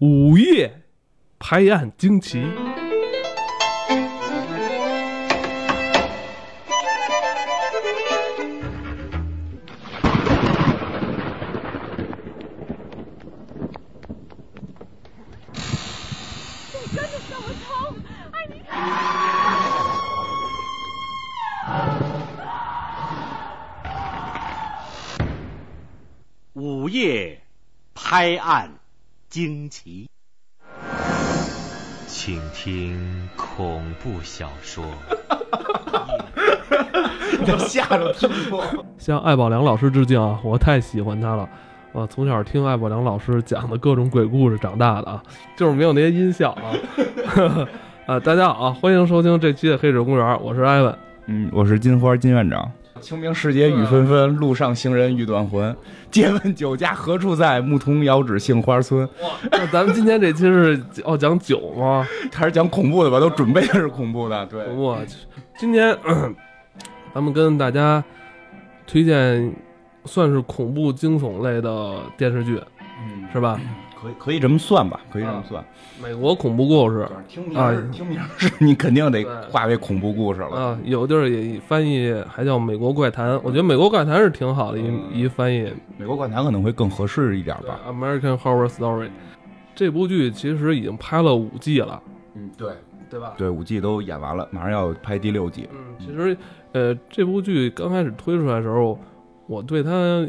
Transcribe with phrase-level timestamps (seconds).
[0.00, 0.82] 午夜
[1.38, 2.42] 拍案惊奇。
[26.54, 27.42] 午夜
[27.94, 28.73] 拍案
[29.34, 30.08] 惊奇，
[32.06, 34.84] 请听恐怖小说。
[37.58, 38.64] 吓着听过。
[38.96, 40.38] 向艾宝良老师致敬啊！
[40.44, 41.48] 我太喜欢他了，
[41.90, 45.20] 我从小听艾宝良老师讲的各种鬼故事长大的啊，
[45.56, 46.70] 就是没有那些音效啊。
[48.06, 50.96] 啊， 大家好啊，欢迎收听这期的《黑水公园》，我是艾文。
[51.26, 52.70] 嗯，我是金花金院长。
[53.04, 55.76] 清明时节雨纷纷，路上行人欲断魂。
[56.10, 57.60] 借问酒家何处在？
[57.60, 59.06] 牧童遥指杏花村。
[59.52, 62.08] 那咱们今天这期是哦讲酒吗？
[62.32, 63.20] 还是讲恐怖的吧？
[63.20, 64.46] 都准备的是恐怖的。
[64.46, 65.16] 对，我去，
[65.58, 65.94] 今天
[67.14, 68.02] 咱们跟大家
[68.86, 69.54] 推荐
[70.06, 72.58] 算是恐怖惊悚类的电视剧，
[73.02, 73.60] 嗯，是吧？
[74.04, 75.00] 可以可以这么算吧？
[75.10, 75.64] 可以这么算。
[76.02, 80.48] 美国恐怖故事听名啊儿听名儿 是你肯定得化为恐怖故事了。
[80.50, 85.72] 啊，有地儿也翻译还叫《美国怪谈》，我觉得《美国怪谈》是挺好的一一翻译。
[85.96, 87.80] 美国怪谈可能会更合适一点吧。
[87.88, 89.08] American Horror Story
[89.74, 92.00] 这部剧其实已经拍了五季了，
[92.34, 92.72] 嗯，对
[93.08, 93.34] 对吧？
[93.36, 95.68] 对，五季都演完了，马上要拍第六季。
[95.72, 96.36] 嗯，其实
[96.72, 98.98] 呃，这部剧刚开始推出来的时候，
[99.46, 100.28] 我对它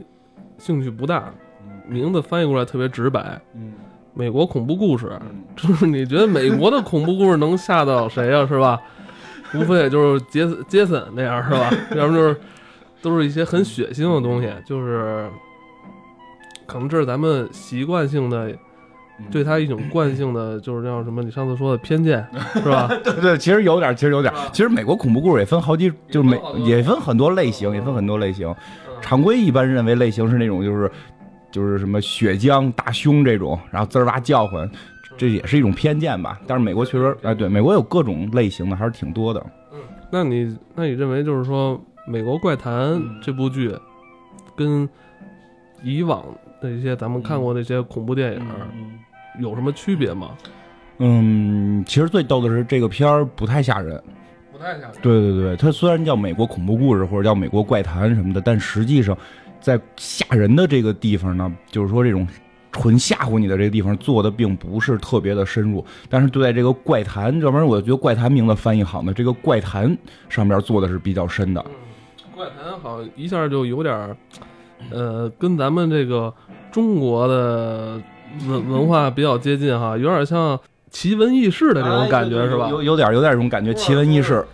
[0.60, 1.34] 兴趣不大，
[1.88, 3.74] 名字翻译过来特别直白，嗯
[4.14, 5.12] 美国恐怖故事。
[5.22, 8.80] 嗯， 就是你觉得美国的恐怖故事能吓到谁呀、 是吧？
[9.54, 11.70] 无非也就是杰森杰森那样是吧？
[11.96, 12.36] 要不就是
[13.02, 15.30] 都是一些很血腥的东西，就是
[16.66, 18.52] 可能这是咱们习惯性的
[19.30, 21.22] 对他一种惯性的，就是叫什么？
[21.22, 22.88] 你上次说的偏见是吧？
[23.04, 24.34] 对对，其实有点，其实有点。
[24.52, 28.48] 其实美国恐怖故事也分好几，就是美也分很多类型，也分很多类型。
[28.50, 28.56] 嗯
[29.02, 30.90] 常规一般认为类型是那种就是
[31.56, 34.70] 就是什么血浆大胸这种，然后滋儿哇叫唤，
[35.16, 36.38] 这也是一种偏见吧。
[36.46, 39.40] 但是美国确实，哎，对，美国有各种类型的，还是挺多的。
[39.72, 39.80] 嗯
[40.12, 41.78] 那你那你认为就是说，
[42.12, 43.74] 《美国怪谈》这部剧
[44.54, 44.88] 跟
[45.82, 46.26] 以往
[46.62, 48.42] 的一些咱们看过的一些恐怖电影
[49.40, 50.32] 有什么区别吗？
[50.98, 54.02] 嗯，其实最逗的是这个片儿不太吓人。
[54.52, 54.92] 不太吓人。
[55.02, 59.18] 对对对，它虽然叫美国恐怖故事或者叫美国怪谈什么的，但实际上
[59.60, 62.28] 在吓人的这个地方呢，就是说这种
[62.72, 65.84] 纯吓唬你的这个地方做的并不是特别的深入。
[66.10, 69.98] 但是对待这个怪谈，要不然我觉得怪谈名字翻译好呢，这个怪谈
[70.30, 71.66] 上面做的是比较深的。
[72.36, 74.18] 怪谈好像一下就有点，
[74.92, 76.34] 呃，跟咱们这个
[76.72, 78.00] 中国的
[78.48, 82.68] 文文化比较接近哈，有点像奇闻异事的这种感觉、是吧？
[82.70, 84.46] 有有点有点这种感觉，奇闻异事。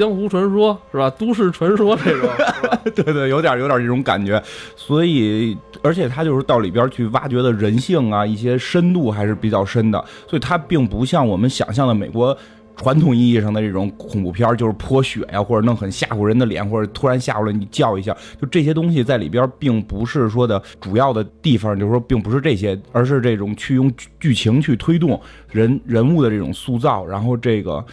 [0.00, 1.10] 江湖传说是吧？
[1.10, 2.30] 都市传说这种，
[2.96, 4.42] 对对，有点有点这种感觉，
[4.74, 12.34] 所以而且他就是到里边去挖掘的人性啊，一些深度还是比较深的，所以它并不像我们想象的美国
[12.76, 27.84] 传统意义上的这种恐怖片，就是泼血呀、或者弄很吓唬人的脸，或者突然吓唬了你叫一下，就这些东西在里边并不是说的主要的地方，就是说并不是这些，而是这种去用剧情去推动人人物的这种塑造，然后这个。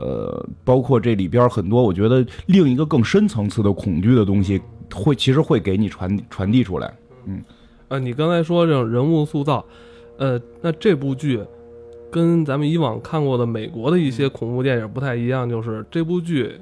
[0.00, 4.60] 呃，包括这里边很多，我觉得另一个更深层次的恐惧的东西，
[4.94, 6.92] 会其实会给你传传递出来。
[7.26, 7.42] 嗯。
[7.88, 9.64] 呃，你刚才说这种人物塑造，
[10.16, 11.42] 呃，那这部剧
[12.08, 16.52] 跟咱们以往看过的美国的一些恐怖电影不太一样，就是这部剧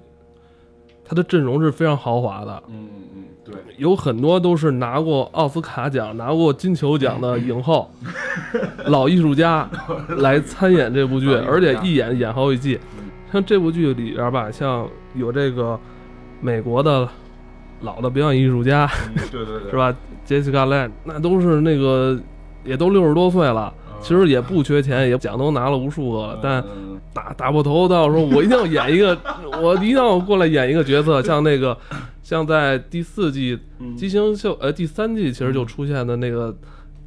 [1.05, 7.91] 它的阵容是非常豪华的，嗯嗯，对，有很多都是拿过奥斯卡奖、拿过金球奖的影后、
[8.87, 9.69] 老艺术家
[10.17, 12.81] 来参演这部剧， 而且一演演好几季。
[13.33, 15.79] 像这部剧里边吧，像有这个
[16.41, 17.09] 美国的
[17.83, 18.89] 老的表演艺术家，
[19.31, 19.77] 对对对是？
[19.77, 19.95] 吧？
[20.25, 22.19] 杰西卡·兰，那都是那个
[22.65, 29.17] 也都六十多岁了，其实也不缺钱，也奖都拿了无数个了，但嗯打打破头到时候，我一定要演一个，
[29.63, 31.77] 我一定要过来演一个角色，像那个，
[32.23, 36.55] 像在第四季《嗯畸形秀》呃第三季其实就出现的那个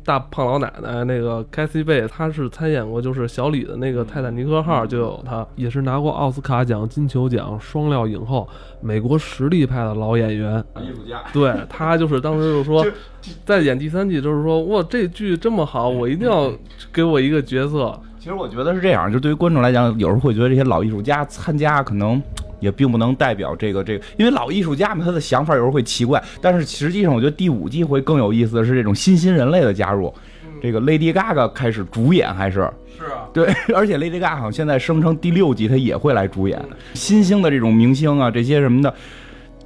[0.03, 8.47] 大胖老奶奶，那个凯西贝，她是参演过就是小李的那个《泰坦尼克号》，就有她，也是拿过奥斯卡奖、金球奖双料影后，
[8.81, 10.63] 美国实力派的老演员。
[10.77, 12.85] 艺术家，对她就是当时就说，
[13.45, 16.51] 在演第三季就是说，哇，这剧这么好，我一定要
[16.91, 17.99] 给我一个角色。
[18.17, 22.21] 其实我觉得是这样，就对于观众来讲，有时候会觉得这些老艺术家参加可能
[22.61, 26.23] 也并不能代表这个这个，因为老艺术家嘛，他的想法有时候会奇怪。
[26.39, 30.13] 但是实际上，我觉得第五季会更有意思的是这种新兴人类的加入。
[30.61, 36.63] 这个 Lady Gaga 开始主演，还是是啊，对， 而且 Lady Gaga 好像现在声称第六季她也会来主演。
[36.93, 38.93] 新兴的这种明星啊，这些什么的，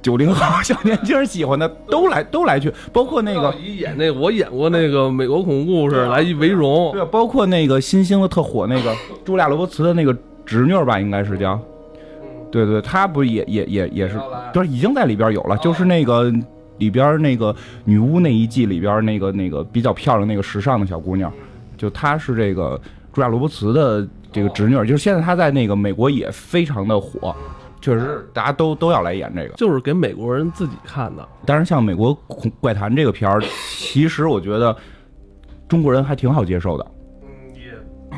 [0.00, 10.16] 九零后小年轻喜欢的都来都来去，包括那个一演那我演过那个美国恐怖故事来一为荣，对，包括那个新兴的特火那个朱莉亚·罗伯茨的那个
[10.46, 11.60] 侄女吧，应该是叫，
[12.64, 14.18] 对对，她不是也也也也是，
[14.54, 16.32] 就是，已经在里边有了，就是那个
[16.78, 17.54] 里边那个
[17.84, 21.30] 女巫那一季里边那个那个比较漂亮那个时尚的小姑娘，
[21.76, 22.80] 就她是这个
[23.12, 27.34] 茱莉亚·罗伯茨的这个侄女儿，就是现在她在那个美国也非常的火，
[27.80, 29.54] 确实大家都都要来演这个。
[29.54, 31.26] 就是给美国人自己看的。
[31.44, 32.14] 但是，像美国
[32.60, 34.74] 怪谈这个片儿，其实我觉得
[35.68, 36.86] 中国人还挺好接受的。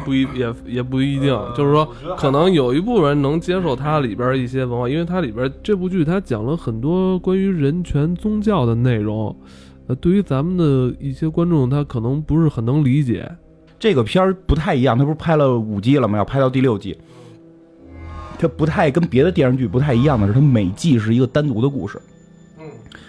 [0.04, 9.34] 不一也也不一定，就是说，可能有一部分人能接受它里边一些文化，因为它里边这部剧它讲了很多关于人权、宗教的内容，
[9.86, 13.30] 呃，对于咱们的一些观众，他可能不是很能理解。
[13.78, 16.18] 这个片儿不太一样，它不是拍了五季了吗？
[16.18, 16.96] 要拍到第六季，
[18.38, 22.00] 它不太跟别的电视剧不太一样的是，它每季是一个单独的故事。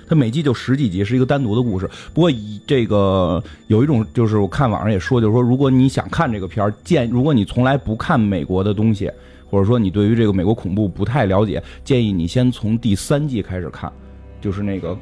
[0.09, 1.88] 它每季就十几集，是一个单独的故事。
[2.13, 9.09] 不过以这个有一种就是我看网上也说，就是说如果你想看这个片儿，建如果你从来不看美国的东西，
[9.50, 13.91] 或者说你对于这个美国恐怖不太了解，建议你先从第三季开始看，
[14.41, 14.97] 就是那个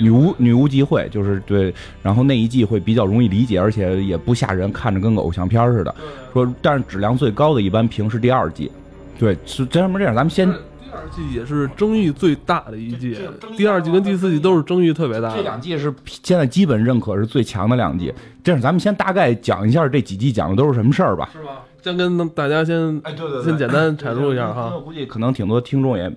[0.00, 1.72] 女巫女巫集会，就是对，
[2.02, 5.94] 然后那一季会比较容易理解，而且也不吓人，看着跟个偶像片似的。
[6.32, 8.70] 说但是质量最高的一般评是第二季，
[9.18, 10.52] 对，是这样这样，咱们先。
[10.90, 13.16] 第二季也是争议最大的一季，
[13.56, 15.32] 第二季跟第四季都是争议特别大。
[15.36, 18.12] 这两季是现在基本认可是最强的两季。
[18.42, 21.30] 这样，咱们先大概讲一下这几季讲的都是什么事儿吧。
[21.32, 21.62] 是吧？
[21.80, 24.72] 先跟大家先，哎，对对，先简单阐述一下哈。
[24.74, 26.12] 我估计可能挺多听众也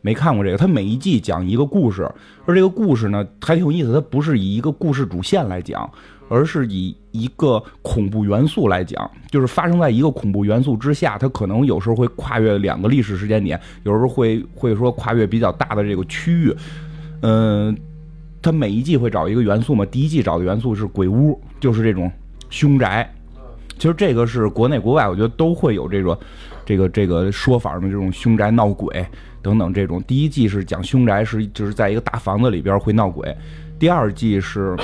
[0.00, 0.56] 没看过这个。
[0.56, 2.10] 它每一季讲一个故事，
[2.46, 5.88] 而这个故事呢还挺有意思，它不是以一个故事主线来讲。
[6.28, 16.54] 而是以一个恐怖元素来讲，就是发生在一个恐怖元素之下，它可能有时候会跨越两个历史时间点，有时候会会说跨越比较大的这个区域。
[17.22, 17.76] 嗯，
[18.42, 22.10] 它每一季会找一个元素嘛，第一季找的元素是鬼屋，就是这种
[22.50, 23.10] 凶宅。
[23.78, 26.18] 其实这个是国内国外，我觉得都会有这个
[26.66, 29.04] 这个这个说法的这种凶宅闹鬼
[29.40, 30.02] 等等这种。
[30.02, 33.34] 第一季是讲凶宅是就是在一个大房子里边会闹鬼，
[33.78, 34.76] 第二季是。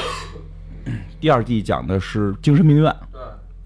[1.20, 2.94] 第二季讲的是精神病院，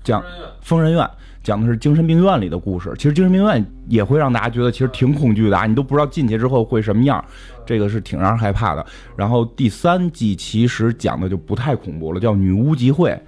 [0.05, 0.23] 讲
[0.61, 1.09] 疯人院，
[1.43, 2.93] 讲的是精神病院里的故事。
[2.97, 7.23] 其实精神病院也会让大家觉得其实挺恐惧的啊，你都不知道进去之后会什么样，
[7.67, 8.87] 这个是挺让人害怕的。
[9.17, 13.21] 然后第三季其实讲的就不太恐怖了，叫女巫集会，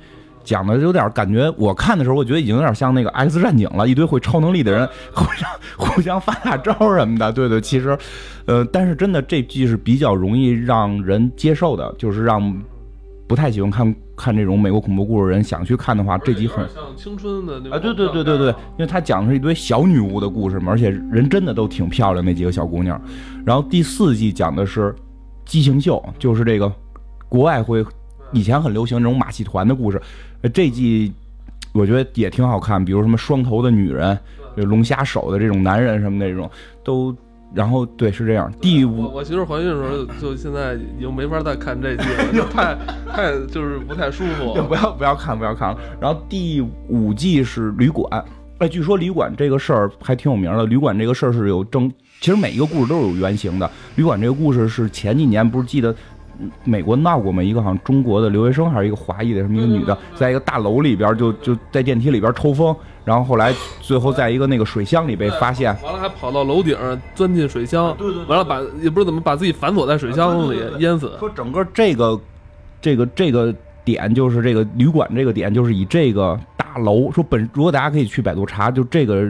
[0.45, 7.33] 讲的有点感觉，我看的时候我觉得已经有点像那个 X 战警了，一堆会超能力的人互相互相发大招什么的。
[7.33, 7.99] 对对，其实，
[8.47, 12.63] 呃，但是真的这季是比较容易让人接受的，就是让。
[13.31, 23.01] 不太喜欢看看这种美国恐怖故事人想去看的话，这集很像青春的那啊，对对对对对，因为他讲的是一堆小女巫的故事嘛，而且人真的都挺漂亮，那几个小姑娘。
[23.47, 24.93] 然后第四季讲的是
[25.45, 26.73] 畸形秀，就是这个
[27.29, 27.87] 国外会
[28.33, 30.03] 以前很流行这种马戏团的故事。
[30.53, 31.13] 这季
[31.73, 34.19] 我觉得也挺好看，比如什么双头的女人、
[34.57, 36.51] 龙虾手的这种男人什么那种
[36.83, 37.17] 都。
[37.53, 42.77] 然后对是这样，第五我媳妇怀孕的时候，就现在已经没法再看这季了， 就太
[43.13, 44.55] 太就是不太舒服。
[44.69, 45.79] 不要不要看不要看了。
[46.01, 48.25] 然后第五季是旅馆，
[48.59, 50.65] 哎，据说旅馆这个事儿还挺有名的。
[50.67, 51.91] 旅馆这个事儿是有正，
[52.21, 53.69] 其实每一个故事都是有原型的。
[53.97, 55.95] 旅馆这个故事是前几年不是记得。
[56.65, 57.43] 美国闹过吗？
[57.43, 66.77] 一个好像中国的留学生还是一个华裔的什么一个女的，在一个大楼里边就就在电梯里边抽风，然后后来最后在一个那个水箱里被发现，完了还跑到楼顶
[67.15, 71.13] 钻进水箱，对对，完了把也不知道怎么把自己反锁在水箱里淹死。
[71.19, 72.21] 说整个这个
[72.81, 73.55] 这个这个
[73.85, 79.29] 点就是这个旅馆这个点就是以这个大楼说本如果大家可以去百度查，就这个。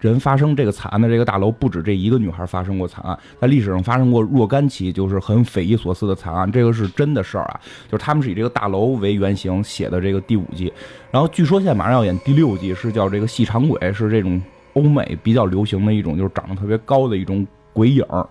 [0.00, 7.60] 人发生这个惨案的这个大楼不止这一个女孩发生过惨案，在历史上发生过若干起就是很匪夷所思的惨案，这个是真的事儿啊！
[7.86, 10.72] 就是他们是以这个大楼为原型写的这个第五季，
[11.10, 14.40] 然后据说现在马上要演第六季，是叫这个细长鬼，是这种
[14.72, 18.26] 欧美比较流行的一种，就是长得特别高的一种鬼影儿，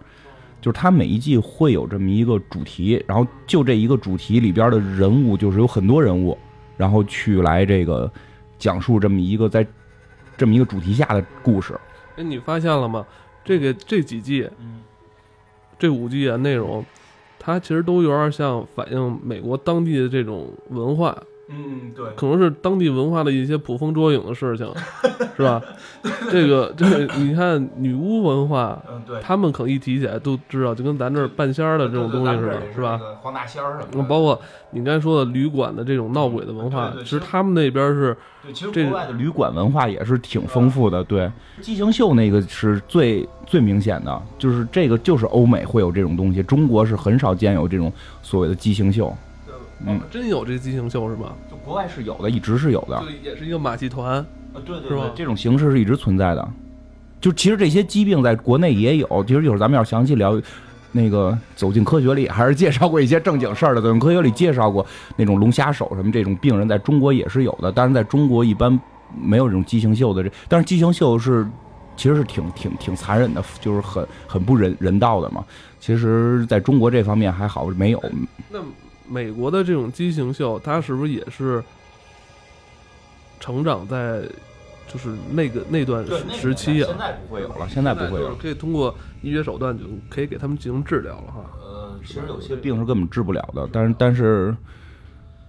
[0.60, 6.36] 就是它每一季会有这么一个主题，然后就这一个主题里边的人物就是有很多人物，
[6.78, 8.12] 然后去来这个
[8.58, 9.64] 讲述这么一个在。
[10.40, 11.78] 这么一个主题下的故事，
[12.16, 13.06] 哎，你发现了吗？
[13.44, 14.50] 这个这几季，
[15.78, 16.86] 这五季啊，内容，
[17.38, 21.22] 它其实都有点像反映美国当地的这种文化。
[21.52, 24.72] 嗯，对，可能是当地文化的一些捕风捉影的事情，
[25.36, 25.60] 是吧？
[26.32, 33.00] 这个这个，你看女巫文化，嗯，对他们可能一提起来都知道，就跟咱这儿半仙儿的这种东西似的，是吧？？
[33.22, 34.40] 黄大仙儿什嗯包括
[34.70, 41.04] 你刚才说的旅馆的这种闹鬼的文化，其实他们那边是对，其实这国外的旅馆文化也是挺丰富的。
[41.04, 47.92] 对，畸形秀那个是最最明显的，就是这个就是欧美会有这种东西，中国是很少见有这种
[48.22, 49.12] 所谓的畸形秀。
[49.86, 51.34] 嗯，真有这畸形秀是吧？
[51.50, 53.02] 就国外是有的，一直是有的。
[53.06, 54.26] 对也是一个马戏团啊，
[54.66, 56.50] 对对是吧这种形式是一直存在的。
[57.22, 60.42] 就其实这些疾病在国内也有，其实一会儿咱们要详细聊。
[60.92, 64.84] 那个走进科学里还是介绍过一些正经事儿的，走进科学里介绍过
[65.16, 68.72] 那种龙虾手什么这种病人在中国也是有的，但是在中国一般
[69.16, 71.48] 没有这种畸形秀的这，但是畸形秀是
[71.96, 75.46] 其实是挺挺挺残忍的，就是很很不人人道的嘛。
[75.80, 78.04] 其实在中国这方面还好，没有，
[78.50, 78.58] 那
[79.10, 81.64] 美国的这种畸形秀，它是不是也是
[83.40, 84.22] 成长在
[84.88, 86.88] 就是那个那段时时期啊？
[86.88, 88.36] 现在不会有了，现在不会有了。
[88.40, 91.46] 可以通过医学手段就可以给他们进行治疗了哈。
[91.62, 94.56] 呃，其实有些病是根本治不了的，但是但是，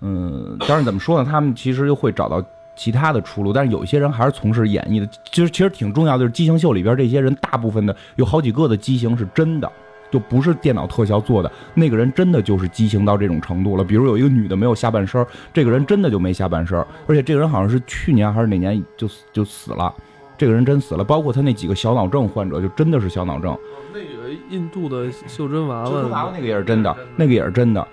[0.01, 1.29] 嗯，但是怎么说呢？
[1.31, 2.43] 他们其实又会找到
[2.77, 5.07] 其他的出路，但是有一些人还是从事演艺的。
[5.33, 9.71] 其实其实挺重要的，就是畸形秀里边这些人，大部分的有好几个的畸形是真的。
[10.11, 13.85] 就不是电脑特效做的，那个人真的就是畸形到这种程度了。
[13.85, 19.95] 比如有一个女的没有下半身，这个人真的就没下半身，而且这个人好像是去年还是哪年就死就死了，
[20.37, 21.05] 这个人真死了。
[21.05, 23.57] 包括他那几个小脑症患者，就真的是小脑症。
[23.93, 27.87] 那个印度的袖珍娃娃，那个也是真的，那个也是真的，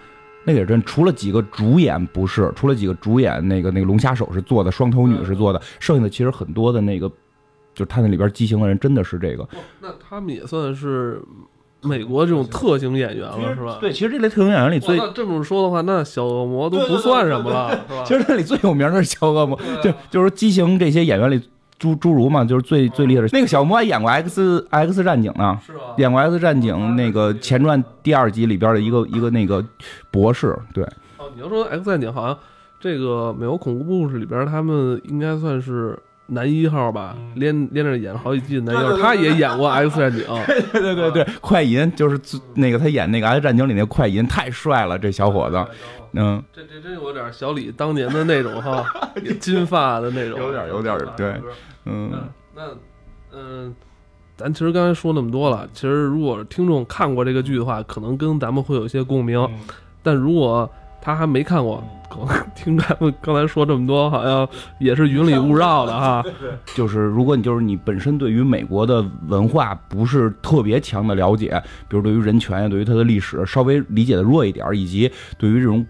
[0.44, 0.82] 那个也是真。
[0.84, 7.08] 除了几个主演不是，除了几个主演那个那个龙虾手是做的，双头女是做的，剩下的其实很多的那个，
[7.74, 9.48] 就是他那里边畸形的人真的是这个。
[9.80, 11.22] 那他们也算是
[11.88, 13.78] 美国这种特型演员了，是吧？
[13.80, 14.80] 对，其实这类特型演员里。
[14.80, 18.04] 最，这么说的话，那小恶魔都不算什么了，是吧？
[18.06, 21.42] 其实这里最有名的是小恶魔，就就是畸形这些演员里。
[21.80, 23.30] 侏侏儒嘛，就是最最厉害的。
[23.32, 25.94] 那个小恶魔还演过 X X 战警呢，是吧？
[26.00, 29.64] 演过 X 战警那个前传第二集里边的一个一个那个
[30.10, 30.84] 博士，对，
[31.18, 32.36] 哦，你要说 X 战警，好像
[32.80, 35.96] 这个美国恐怖故事里边，他们应该算是
[36.28, 40.26] 男一号吧，连连着演了好几季男一号，他也演过 X 战警。
[40.72, 45.66] 对对对对，快银就是自那个他演那个《X 战警》里那快银太帅了，这小伙子，
[46.14, 48.86] 嗯，这这真有点小李当年的那种哈，
[49.40, 51.34] 金发的那种，有点有点对。
[51.86, 52.12] 嗯。
[52.56, 52.70] 那那
[53.34, 53.76] 嗯。
[54.36, 59.50] 咱其实刚才说那么多了，其实如果听众看过这个剧的话，可能跟咱们会有一些共鸣。
[60.04, 60.70] 但如果
[61.02, 64.48] 他还没看过，可能 听咱们刚才说这么多，好像
[64.80, 66.24] 也是云里雾绕的哈。
[66.76, 75.86] 就是如果你就是你本身对于美国的文化不是特别强的了解，比如对于人权呀，对于它的历史稍微理解的弱一点，以及对于这种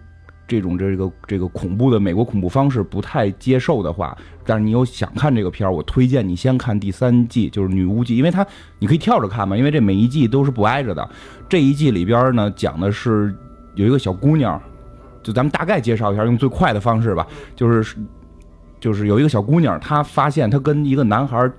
[0.46, 8.46] 这种这个这个恐怖的美国恐怖方式不太接受的话，但是你又想看这个片儿，我推荐你先看第三季，就是《女巫记》，因为它
[8.78, 11.06] 你可以跳着看嘛，因为这每一季都是不挨着的。
[11.48, 13.34] 这一季里边呢，讲的是
[13.74, 14.58] 有一个小姑娘，
[15.22, 17.96] 就咱们大概介绍一下，用最快的方式吧，就是
[18.80, 21.50] 就是有一个小姑娘，她发现她跟一个男孩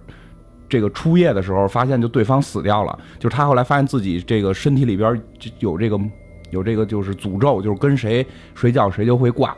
[0.68, 6.00] 这个初夜的时候，发现就对方死掉了，就是她后来发现自己这个身体里边就有这个
[6.51, 8.25] 有这个就是诅咒，就是跟谁
[8.56, 9.56] 睡觉谁就会挂。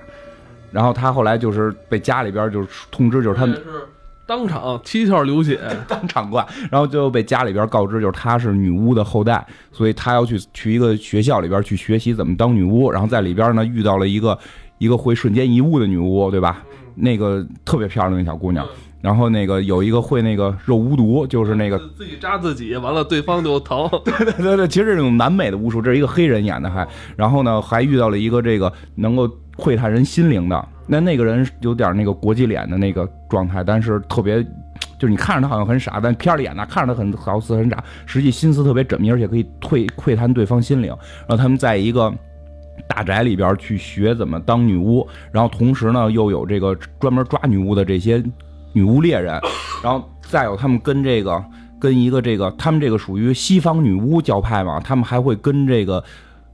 [0.72, 3.46] 然后她后来就是被家里边就是通知，就是她
[4.32, 5.60] 当场七窍流血，
[5.90, 14.40] 当场挂，然后就被家里边告知，就是她是女巫的后代，所以她要去去一个学校里边去学习怎么当女巫，然后在里边呢遇到了一个
[14.78, 16.64] 一个会瞬间移物的女巫，对吧？
[16.96, 18.66] 那个特别漂亮的那小姑娘，
[19.02, 23.90] 然后那个有一个会那个肉巫毒，就是那个自己扎自己，完了对方就疼。
[24.06, 34.46] 对对对对，其实这种南美的巫术，这是一个黑人演的还，然后呢还遇到了一个这个能够窥探人心灵的，那那个人有点那个国际脸的那个状态，但是特别。
[35.00, 40.90] 就是你看着他好像很傻，但片儿里演的看着他很好似很傻，实际心思特别缜密，而且可以窥窥探对方心灵。
[41.28, 42.14] 然后他们在一个
[42.88, 48.24] 大宅里边去学怎么当女巫，然后同时呢又有这个专门抓女巫的这些
[48.74, 49.42] 女巫猎人，
[49.84, 51.44] 然后再有他们跟这个
[51.80, 56.04] 跟一个这个他们这个属于西方女巫教派嘛，他们还会跟这个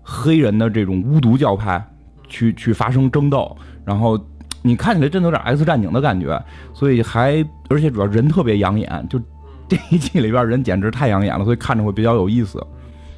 [0.02, 1.86] 黑人的这种巫毒教派
[2.28, 3.56] 去去发生争斗，
[3.86, 4.20] 然后
[4.62, 6.42] 你看起来真的有点 X 战警的感觉，
[6.74, 9.20] 所以还而且主要人特别养眼，就
[9.68, 12.66] 这一季里边人简直太养眼了，所以看着会比较有意思。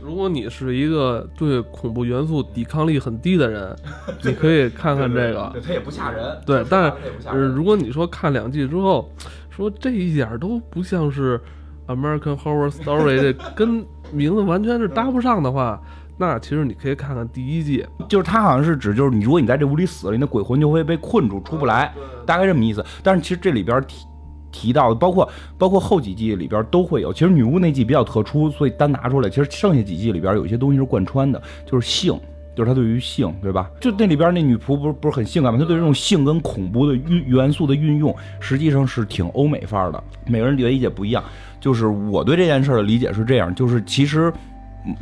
[0.02, 3.76] 如果你是一个对恐怖元素抵抗力很低的人，
[4.24, 5.52] 你可以看看这个。
[5.54, 6.92] 对它也不吓人，对，但
[7.34, 9.12] 是如果你说看两季之后，
[9.52, 11.40] 说这一点儿都不像是
[11.86, 15.80] American Horror Story，这跟名字完全是搭不上的话，
[16.20, 17.86] 那其实你可以看看第一季。
[18.10, 21.92] 就是他好像是指就是你，如果你在这屋里死了，你的鬼魂就会被困住，出不来，
[22.26, 22.86] 大概这么意思。
[23.02, 24.06] 但是其实这里边提
[24.52, 27.14] 提到的，包括包括后几季里边都会有。
[27.14, 29.30] 其实女巫那季比较特殊，所以单拿出来。
[29.30, 32.20] 其实剩下几季里边有一些东西是贯穿的，就是性，
[32.56, 33.70] 就是他对于性，对吧？
[33.80, 35.58] 就那里边那女仆不是不是很性感吗？
[35.58, 40.04] 她对这种性跟恐怖的运元素的运用，实际上是挺欧美范儿的。
[40.26, 41.24] 每个人理解不一样。
[41.62, 44.59] 就是我对这件事的理解是这样，就是其实嗯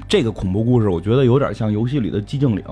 [0.07, 2.63] 这个恐怖故事，我觉得有点像游戏里的寂静岭。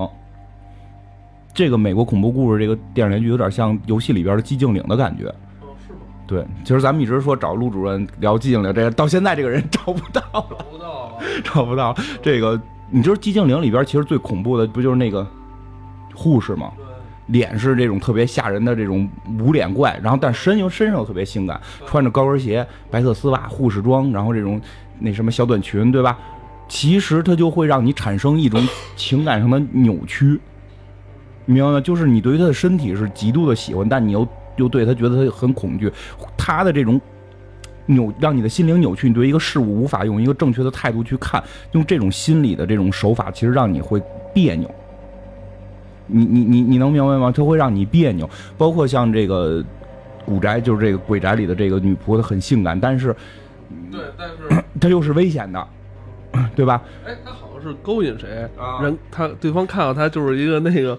[1.54, 5.28] 这个美国恐怖故事这个电视连续剧有点像游戏里边的寂静岭的感觉。
[5.62, 6.00] 哦，是吗？
[6.28, 11.14] 对，其实咱们一直说找陆主任聊寂静岭，这个到现在这个人找不到了，找不到啊。
[11.44, 11.96] 找不到。
[12.22, 12.60] 这个
[12.92, 15.26] 你知道寂静岭里边其实最恐怖的不就是那个
[16.14, 16.74] 护士吗？
[16.76, 16.86] 对，
[17.28, 19.10] 脸是这种特别吓人的这种
[19.40, 24.60] 无脸怪，然后但身又身上又特别性感，穿着高跟鞋、白色丝袜、护士装，然后这种
[25.00, 26.18] 那什么小短裙，对吧？
[26.68, 28.62] 其实它就会让你产生一种
[28.96, 30.40] 情感上的扭曲，
[31.46, 31.82] 明白吗？
[31.82, 35.92] 就是你对于他的身体是极度的喜欢，但你又又对他觉得他很恐惧，
[36.38, 37.00] 他的这种
[37.86, 41.44] 扭让你的心灵扭曲，你对一个事物无法用一个正确的态度去看，
[41.74, 44.02] 用这种心理的这种手法，其实让你会
[44.34, 44.70] 别扭。
[46.08, 47.32] 你你你你能明白吗？
[47.32, 49.64] 它会让你别扭，包括像这个
[50.26, 53.16] 古宅，就是这个鬼宅里的这个女仆，她很性感，但是
[53.92, 55.68] 对，但是， 她又是危险的，
[56.56, 56.82] 对吧？
[57.06, 60.98] 哎，他好像是勾引谁，啊人他对方看到他就是一个那个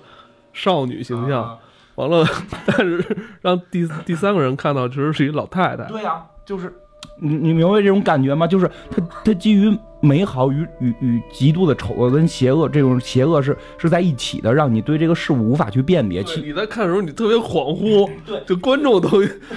[0.52, 1.58] 少女形象，啊
[1.96, 2.24] 完了，
[2.66, 3.02] 但是
[3.40, 5.84] 让第第三个人看到，其实是一老太太。
[5.84, 6.72] 对呀、就是
[7.20, 8.46] 你你明白这种感觉吗？
[8.46, 16.22] 就是他他基于美好与与与极度的丑恶跟邪恶，这种邪恶是是在一起的，让你对这个事物无法去辨别。
[16.22, 19.08] 对，你在看的时候，你特别恍惚， 对就观众都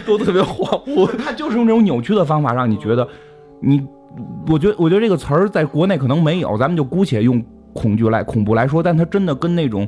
[0.05, 1.05] 都特别恍惚。
[1.21, 3.05] 他就是用这种扭曲的方法让你觉得，
[3.62, 3.86] 你，
[4.48, 9.88] 我觉得我觉得这个词儿在国内可能没有，咱们就姑且用恐惧来恐怖来说，但它真的跟那种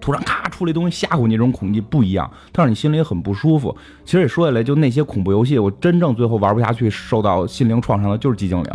[0.00, 3.74] 突然咔出来东西吓唬你这种恐惧不一样，它让你心里很不舒服。
[4.04, 8.70] 其实也说下来，就那些恐怖游戏，我真正最后玩不下去，受到心灵创伤的就是寂静岭。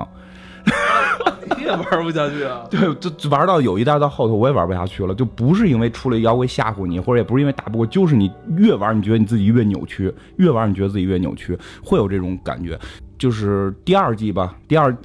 [1.58, 2.66] 你也玩不下去啊？
[2.70, 12.80] 对，就就玩到有一代到后头，我也玩不下去了，就不是因为出了妖怪吓唬你，或者也不是因为打不过，就是你越玩，你觉得你自己越扭曲，越玩你觉得自己越扭曲，会有这种感觉。
[13.18, 14.96] 就是第二季吧，第二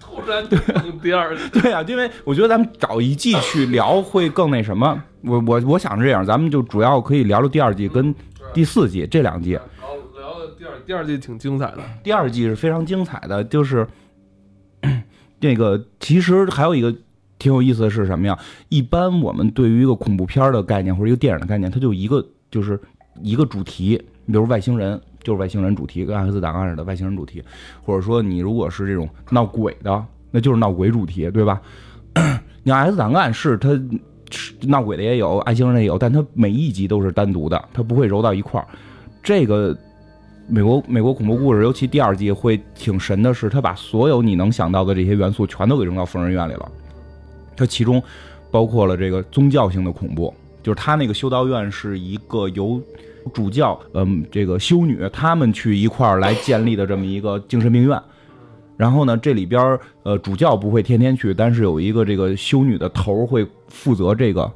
[0.00, 0.56] 突然就
[1.02, 5.02] 第二， 对啊，因为我觉得咱们找一季去聊会更那什么。
[5.22, 8.14] 我我我想是这样，咱们就主要可以聊聊第二季跟
[8.54, 9.52] 第四季这两季。
[9.52, 11.78] 然后聊的第二第二季挺精彩的。
[12.02, 13.86] 第二季是非常精彩的，就是
[15.38, 16.94] 这个其实还有一个
[17.38, 18.38] 挺有意思的是什么呀？
[18.68, 22.80] 一般我们对于一个恐怖片的概念或者一个电影的概念，它就一个就是
[23.22, 23.96] 一个主题，
[24.26, 27.42] 比如外星人就是外星人主题，跟《阿斯档案》似的外星人主题，
[27.82, 31.60] 或者说你如果是这种闹鬼的，那就是闹鬼主题，对吧？
[32.62, 33.68] 你《X 档案》是它
[34.62, 38.66] 闹鬼的也有，外星人也有，但它每一集都是单独的，它不会揉到一块儿。
[39.22, 39.76] 这个
[40.48, 46.70] 美国美国恐怖故事，尤其第二季会挺神的是，他把所有你能想到的这些元素全都给扔到疯人院里了。
[47.56, 48.02] 它其中
[48.50, 52.80] 包括了这个宗教性的恐怖，就是他那个修道院是一个由
[53.32, 58.00] 主教，嗯，这个修女他们去一块儿来建立的这么一个精神病院。
[58.76, 64.50] 然后呢，这里边儿呃主教不会天天去，但是有一个这个修女的头儿会负责这个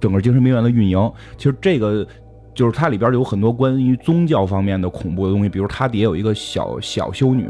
[0.00, 1.12] 整个精神病院的运营。
[1.36, 2.06] 其实这个
[2.54, 7.48] 就是它里边有很多关于宗教方面的恐怖的东西，比如它底下有一个小小修女，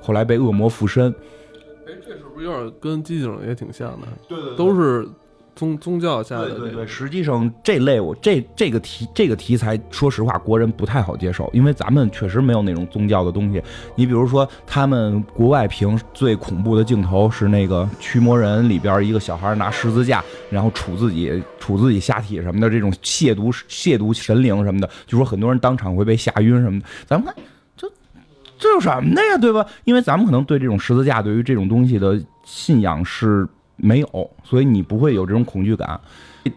[0.00, 1.12] 后来被恶魔附身，
[1.84, 4.06] 哎，这是不是有点跟寂静岭也挺像的？
[4.28, 5.04] 对对都是
[5.54, 6.60] 宗宗教下的这个。
[6.60, 13.62] 对对对，实际上这类我这这个题这个题材，说实话，国人不太好接受，因为咱们确实没有那种宗教的东西。
[13.94, 26.86] 你比如说，他们国外评最恐怖的镜头是那个《驱魔人》里边一个小孩拿十字架，然后杵自己杵自己下体什么的，这种亵渎亵渎神灵什么的，就说很多人当场会被吓晕什么的。
[27.06, 27.34] 咱们看
[27.76, 27.90] 这
[28.58, 29.66] 这有什么的呀，对吧？
[29.84, 36.00] 因为咱们可能对这种十字架，对于这种东西的信仰是没有，所以你不会有这种恐惧感。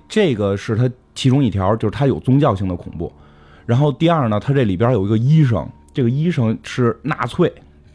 [0.07, 3.11] 这个是它其中一条，就是它有宗教性的恐怖。
[3.65, 7.51] 然后第二呢，它这里边有一个医生，这个医生是纳粹，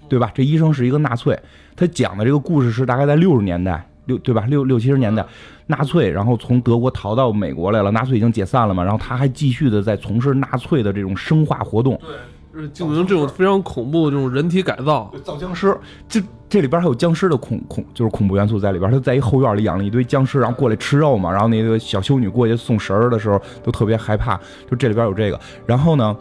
[0.08, 0.30] 对吧？
[0.34, 1.38] 这医生是一个纳粹，
[1.74, 4.44] 他讲的这个故事是大概在六十年代，六对吧？
[4.48, 5.24] 六六七十年代，
[5.66, 11.98] 纳粹然后从德国逃到美国来了，纳粹已经解散了嘛，然后他还继续的在从事纳粹的这种生化活动。
[12.02, 12.16] 对，
[12.52, 15.10] 就是进行这种非常恐怖的这种人体改造。
[15.24, 15.74] 造僵尸，
[16.08, 16.20] 这
[16.52, 18.90] 这里边还有僵尸的恐恐，就是恐怖元素在里边。
[18.92, 21.32] 他在一后院里养了一堆僵尸，然后过来吃肉嘛。
[21.32, 24.38] 然后那个小修女过去送食儿的时候，都特别害怕。
[24.70, 25.40] 就这里边有这个。
[25.64, 26.14] 然后呢，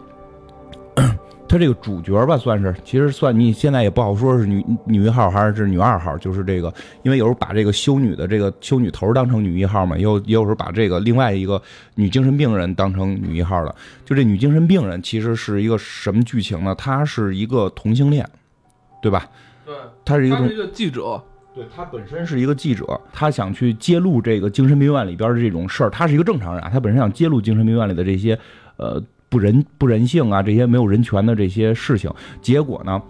[1.46, 11.60] 他这个主角吧，算是其实算你现在也不好说是女女一号还是是女二号，就是这个，因为有时候把这个修女的这个修女头当成女一号嘛，也有也有时候把这个另外一个
[11.94, 13.74] 女精神病人当成女一号了。
[14.06, 16.74] 就这女精神病人其实是一个什么剧情呢？
[16.74, 18.26] 她是一个同性恋，
[19.02, 19.28] 对吧？
[19.72, 21.22] 对，她是一个同他是一个记者，
[21.54, 25.90] 对他本身是一个记者，他想去揭露这个精神病院里边的这种事儿。
[25.90, 28.38] 他是一个正常人啊，他本身想揭露精神病院里的这些
[28.76, 32.10] 呃不人不人性啊，这些没有人权的这些事情。
[32.40, 33.00] 结果呢，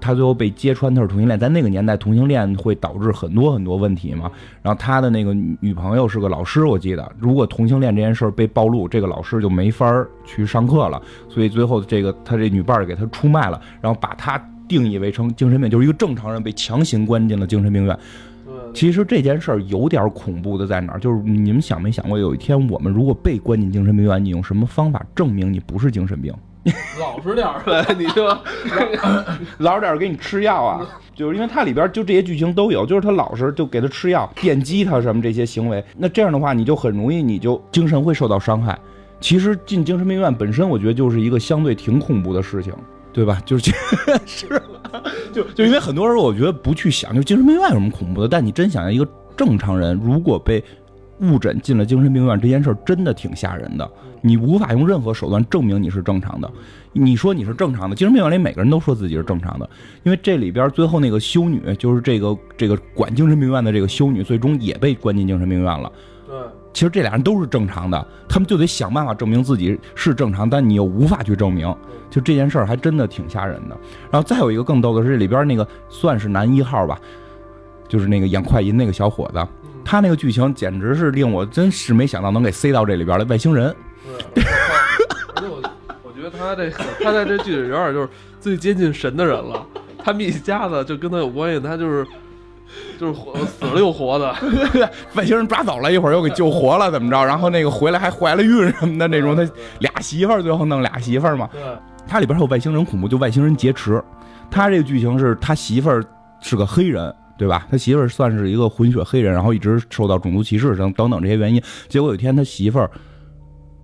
[0.00, 1.36] 他最后被揭穿他是同性恋。
[1.38, 4.30] 在那个年代，同性恋会导致很多很多问题嘛。
[4.62, 11.02] 然后他的那个女女朋友是个老师，我记得，如果同性恋这件事儿被暴露，这个老师就没法儿去上课了。
[11.28, 17.98] 所以最后这个他这女伴儿给他出卖了，然后把他定义为成精神病，就是一个正常人被强行关进了精神病院。
[18.46, 21.00] 对，其实这件事儿有点恐怖的在哪儿？
[21.00, 26.32] 就是你们想没想过，有一天我们如果被关进精神病院，你用什么方法证明你不是精神病？
[27.00, 28.26] 老实点儿呗，你就
[29.58, 30.86] 老实点儿给你吃药啊！
[31.14, 38.78] 就是因为它里边就这些剧情都有，就是他老实就给他吃药，电击他什么这些行为，那这样的话你就很容易你就精神会受到伤害。
[39.18, 42.72] 其实进精神病院本身，我觉得就是一个相对挺恐怖的事情，
[43.18, 43.42] 对吧？
[43.44, 43.72] 就是
[44.24, 44.62] 是，
[45.32, 49.04] 就就因为很多时候我觉得不去想，就精神病院有什么恐怖的，但你真想想一个
[49.36, 50.62] 正常人如果被
[51.18, 53.90] 误诊进了精神病院，这件事儿真的挺吓人的。
[54.20, 56.48] 你无法用任何手段证明你是正常的。
[56.92, 59.68] 你说你是正常的，精神病院里每个人都说自己是正常的，
[60.04, 65.90] 因为这里边最后那个修女，就是这个这个管精神病院的这个修女，最终也被关进精神病院了。
[66.28, 66.36] 对，
[66.72, 71.74] 其实这俩人都是正常的，他们就得想办法证明自己是正常，但你又无法去证明，
[72.08, 73.76] 就这件事儿还真的挺吓人的。
[74.10, 76.98] 然后再有一个更逗的是，这里边那个算是男一号吧，
[77.88, 79.44] 就是那个演快银那个小伙子，
[79.84, 83.74] 他那个剧情简直是令我真是没想到能给塞到这里边来，外星人。
[84.34, 84.44] 对，
[85.34, 85.62] 而且我
[86.04, 88.08] 我觉得他这个他在这剧里有点就是
[88.40, 89.66] 最接近神的人了。
[90.04, 92.06] 他们一家子就跟他有关系，他就是
[92.98, 94.34] 就是活死了又活的。
[95.14, 97.24] 外星人抓走了一会儿又给救活了，怎么着？
[97.24, 99.48] 然后那个回来还怀了孕什么的那种，他
[99.80, 101.48] 俩媳妇儿最后弄俩媳妇儿嘛。
[101.52, 101.60] 对，
[102.06, 104.02] 它里边还有外星人恐怖，就外星人劫持。
[104.50, 106.04] 他这个剧情是他媳妇儿
[106.40, 107.66] 是个黑人，对吧？
[107.70, 111.62] 他媳妇儿算是一个混血黑人，然后一直受到种族歧视等等等这些原因。
[111.88, 112.90] 结果有一天他媳妇儿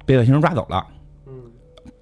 [0.07, 0.83] 被外星人抓走了，
[1.27, 1.33] 嗯，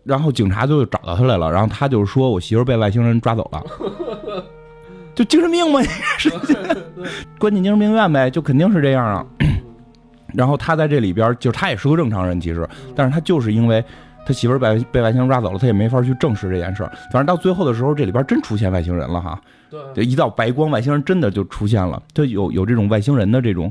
[0.04, 3.62] 然后警察就找到他来了，然后他就说我媳妇儿被外星人抓走了，
[5.22, 5.80] 就精神病嘛，
[6.18, 6.30] 是
[7.38, 9.24] 关进精神病院呗，就肯定是这样啊。
[10.34, 13.84] 然后他在这里边，就是他也是个正常人，其实，但是他就是因为
[14.26, 16.90] 他媳妇儿被被外星人抓走了，他也没法去证实这件事儿。
[17.12, 19.40] 反正到最后的时候，这里边真出现外星人了哈，
[19.94, 23.70] 对，一道白光，外星人真的就出现了，他有有这种外星人的这种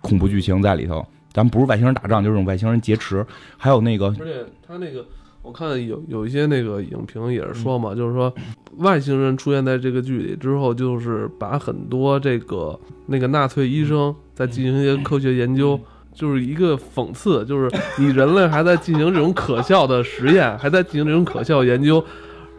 [0.00, 1.04] 恐怖剧情在里头。
[1.32, 3.24] 咱们不是外星人打仗，就是这种外星人劫持，
[3.56, 5.04] 还有那个而且他那个，
[5.48, 8.30] 我看有有一些那个影评也是说嘛，就是说
[8.76, 15.80] 外星人出现在这个剧里之后，就是把很多这个那个纳粹医生在进行一些科学研究，
[16.12, 22.04] 就是一个讽刺，就是你人类还在进行这种可笑的实验，还在进行这种可笑研究，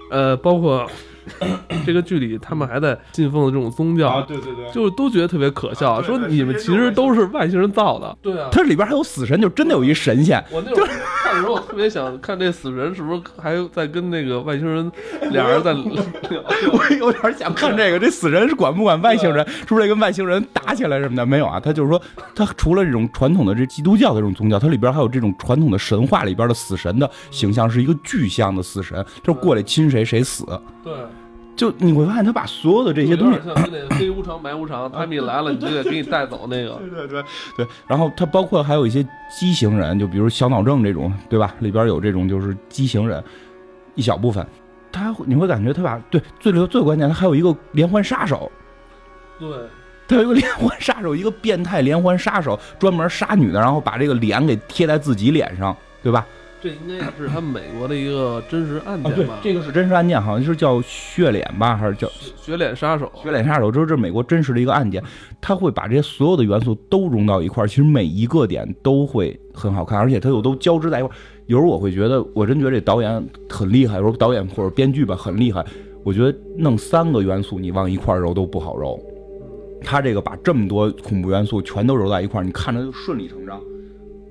[0.09, 0.89] 呃，包括
[1.85, 8.17] 这个剧里他们还在信奉的这种宗教，对对对，就是都觉得特别可笑，说你们其实都是外星人造的。
[8.19, 10.43] 对啊，它里边还有死神，就真的有一神仙。
[10.51, 10.89] 我那会儿
[11.29, 14.91] 看的时候，我特别想看这死神是不是还在跟那个外星人
[15.31, 16.43] 俩人在聊。
[16.71, 19.47] 我有点想看这个，这死人是管不管外星人？
[19.49, 21.25] 是不是跟外星人打起来什么的？
[21.25, 22.01] 没有啊，他就是说，
[22.35, 30.45] 他除了这种传统的这基督教的这种宗教，它里边还有这种传统的神话里边的死神的形象，是一个具象的死神，就是过来亲谁谁死。
[30.83, 30.93] 对，
[31.59, 36.75] 就你会发现，他把所有的这些东西像跟那个黑无常、白无常， 他们一来了，你就得给你带走那个。
[36.75, 37.23] 对对对
[37.57, 41.53] 对，然后他包括还有一些畸形人，就比如小脑症这种，对吧？
[41.59, 43.21] 里边有这种就是畸形人，
[43.95, 44.47] 一小部分，
[44.89, 48.49] 他你会感觉他把对最最最关键，他还有一个连环杀手，
[49.37, 49.49] 对，
[50.07, 56.25] 他有一个连环杀手，一个变态连环杀手，专门杀女的，然后把这个脸给贴在自己脸上，对吧？
[56.61, 63.09] 这应该是他们美国的一个真实案啊，对件吧？，这个是真实案件，好像是叫血脸吧，还是叫血脸杀手。
[63.23, 63.71] 血脸杀手？
[63.71, 65.01] 这是美国真实的一个案件，
[65.39, 71.15] 他会把这些所有的元素都融到一块儿，其实每一个点都会很好看，而且它又都交织在一块儿。
[71.45, 75.65] 有时候我会觉得，我真觉得这导演很厉害，有时候导演或者编剧吧很厉害。
[76.03, 78.99] 我觉得弄三个元素你往一块儿揉都不好揉，
[79.81, 83.61] 他这个把这么多恐怖元素全都揉在一块儿，你看着就顺理成章，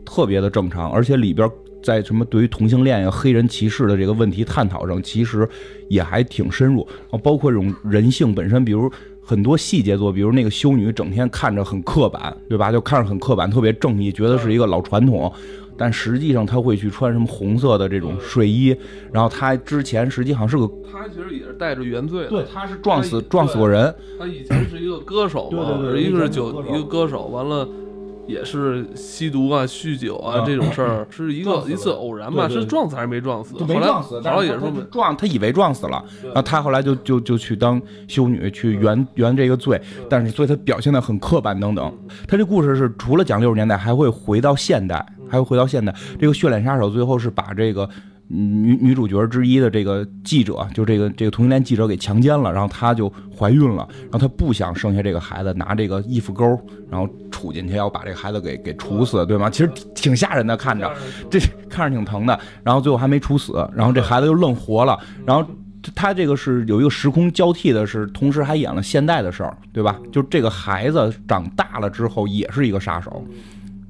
[0.04, 1.50] 特别的正常，而且里边
[1.88, 5.48] 在什么对于同性恋呀、黑人歧视的这个问题探讨上，其实
[5.88, 6.86] 也还挺深入。
[6.86, 12.70] 然后包括这种人性本身，比如很多细节做，比如那个修女整天看着很刻板，对吧？
[12.70, 15.32] 就看着很刻板，特别正义，觉得是一个老传统。
[15.80, 18.76] 但实际上他会去穿什么红色的这种睡衣，
[19.12, 22.28] 然后他之前实际好像是个，他其实也是带着原罪的。
[22.28, 27.66] 对，他是撞死撞死过人，他以前是一个歌手嘛，对对对一个是酒一个歌手，完了
[28.28, 32.48] 也是吸毒啊、酗酒啊嗯这种事儿，是一个一次偶然吧？
[32.48, 33.54] 是撞死还是没撞死？
[33.66, 41.92] 没撞死，但后来也是说撞，他以为撞死了，然后他后来就就就去当修女去圆圆这个罪，但是所以他表现的很刻板等等。
[42.28, 45.94] 他这故事是除了讲六十年代，还会回到现代，还会回到现代。
[46.20, 47.88] 这个血脸杀手最后是把这个。
[48.30, 56.44] 嗯女女主角之一的这个记者，就这个这个同性恋记者给强奸了，然后她就怀孕了，然后她不想生下这个孩子，拿这个衣服钩，
[56.90, 59.48] 然后杵进去要把这个孩子给给处死，对吗？
[59.48, 60.92] 其实挺挺吓人的，看着。
[61.30, 65.48] 这看着挺疼的，然后最后还没处死，然后这孩子又愣活了，然后
[65.94, 69.98] 他这个是有一个时空交替的是，同时还演了现代的事儿，对吧？
[70.12, 73.24] 就这个孩子长大了之后也是一个杀手，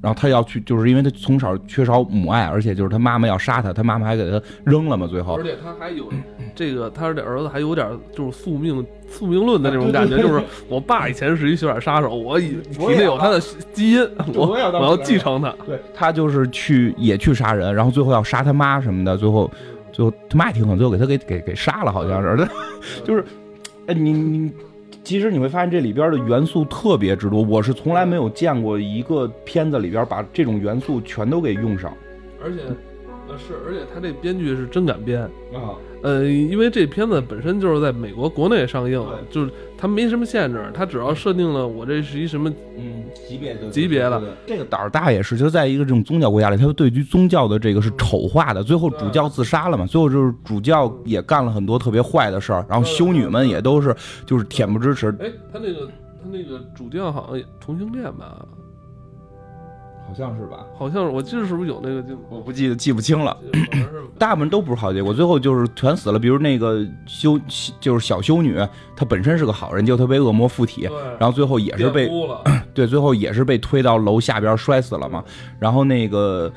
[0.01, 6.09] 然后他要去，就是因为他从小缺少母爱，而且就是他妈妈要杀他，他妈妈还给他扔了嘛，最后而且他还有
[6.55, 7.85] 这个，他这儿子还有点
[8.15, 13.39] 就是宿命宿命论的那种感觉，就是我爸以前是一血染杀手，我以体内有他的
[13.73, 14.01] 基因，
[14.33, 15.53] 我我要继承他。
[15.65, 19.51] 对他就是去也去杀人，然后最后要杀他妈什么的，最后
[19.91, 22.47] 最后他妈也挺狠，最后给他给给给杀了，好像是，
[23.03, 23.25] 就是，
[23.87, 24.51] 哎，你你。
[25.03, 31.91] 其实你会发现这里边的元素特别之多，我是从来没有见过一个片子里边把这种元素全都给用上。
[32.43, 32.61] 而且，
[33.29, 35.21] 呃是，而且他这编剧是真敢编，
[35.53, 35.77] 啊。
[36.01, 44.21] 呃，因为这片子本身就是在美国国内上映，对就是它没什么限制，它只要设定了我这是一什么，嗯，级别的级别的。
[44.47, 48.63] 这个胆儿大也是，就在一个这种宗教国家里，他对于宗教的这个是丑化的。
[48.63, 53.93] 最后主教自杀了嘛，最后就是主教也干了很多特别坏的事儿，然后修女们也都是
[54.25, 55.85] 就是恬不知耻，哎，他那个
[56.23, 58.45] 他那个主教好像也同性恋吧？
[60.09, 60.65] 好像是吧？
[60.75, 62.37] 好像是，我记得是不是有那个镜头？
[62.37, 63.37] 我不记得记不清了。
[64.17, 66.17] 大部分都不是好结果，最后就是全死了。
[66.17, 67.39] 比如那个修，
[67.79, 68.57] 就是小修女，
[68.95, 72.09] 她本身是个好人，结果她被恶魔附体，然后最后也是被
[72.73, 75.23] 对，最后也是被推到楼下边摔死了嘛。
[75.59, 76.51] 然后那个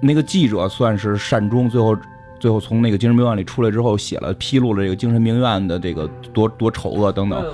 [0.00, 1.96] 那个记者算是善终，最后
[2.38, 7.44] 最后从那个精神病院里出来之后，写了披露了这个精神病院的这个多多丑恶等等。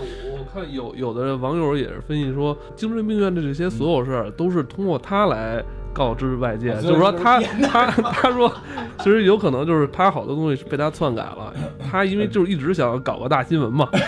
[0.65, 8.53] 有有的网友也是分析说，精神病院的这些所有事儿都是通过他来告知外界，啊就是说他他他说，
[8.99, 11.53] 其实有可能就是他好多东西是被他篡改了，
[11.91, 13.89] 他因为就是一直想搞个大新闻嘛，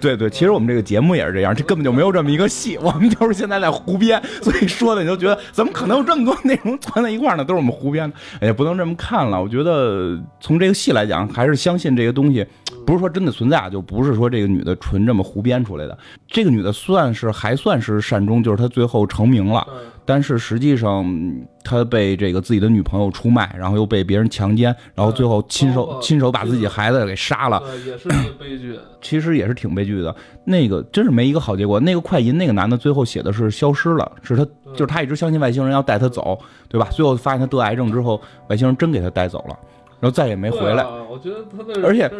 [0.00, 7.44] 对对，其实我们这个节目也是这样，这根本就没有这么一个戏，我们就是现在在胡编，所以说的你就觉得怎么可能有这么多内容攒在一块儿呢？
[7.44, 9.40] 都是我们胡编的，哎呀，不能这么看了。
[9.40, 12.44] 我觉得从这个戏来讲，还是相信这个东西，
[12.86, 15.96] 不是说真的存在啊，就不是说这个女的纯这么胡编出来的。
[16.26, 19.66] 这个女的算是还算是善终，就是她最后成名了，
[20.04, 27.62] 但是实际上嗯她被这个自己的女朋友出卖，然后又被别人强奸，然后最后亲手亲手把自己孩子给杀了。
[27.86, 28.78] 也是一个悲剧。
[29.00, 30.14] 其实也是挺悲剧的。
[30.44, 31.78] 那个真是没一个好结果。
[31.80, 36.88] 那个快银那个男的最后写的是消失了，是他就是他一直相信外星人要带他走，对吧？
[36.90, 39.58] 最后发现他得癌症之后，外星人真给他带走了，
[40.04, 40.82] 然后再也没回来。
[40.82, 42.10] 啊我觉得他那而且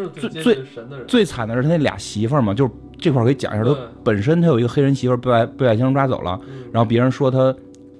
[0.40, 7.54] 最神的，最惨的是他那俩媳妇儿嘛，就是这块可以讲一下，他本身他有一个黑人媳妇儿被外被外星人抓走了，嗯然后别人说他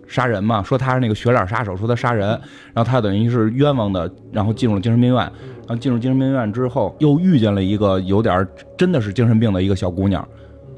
[0.07, 2.29] 杀人嘛，说他是那个血脸杀手，说他杀人，
[2.73, 8.47] 然后他等于是冤枉的，然后进入了精神病院，然后进入精神病院之后，又遇见了一个有点
[8.79, 10.27] 真的是精神病的一个小姑娘。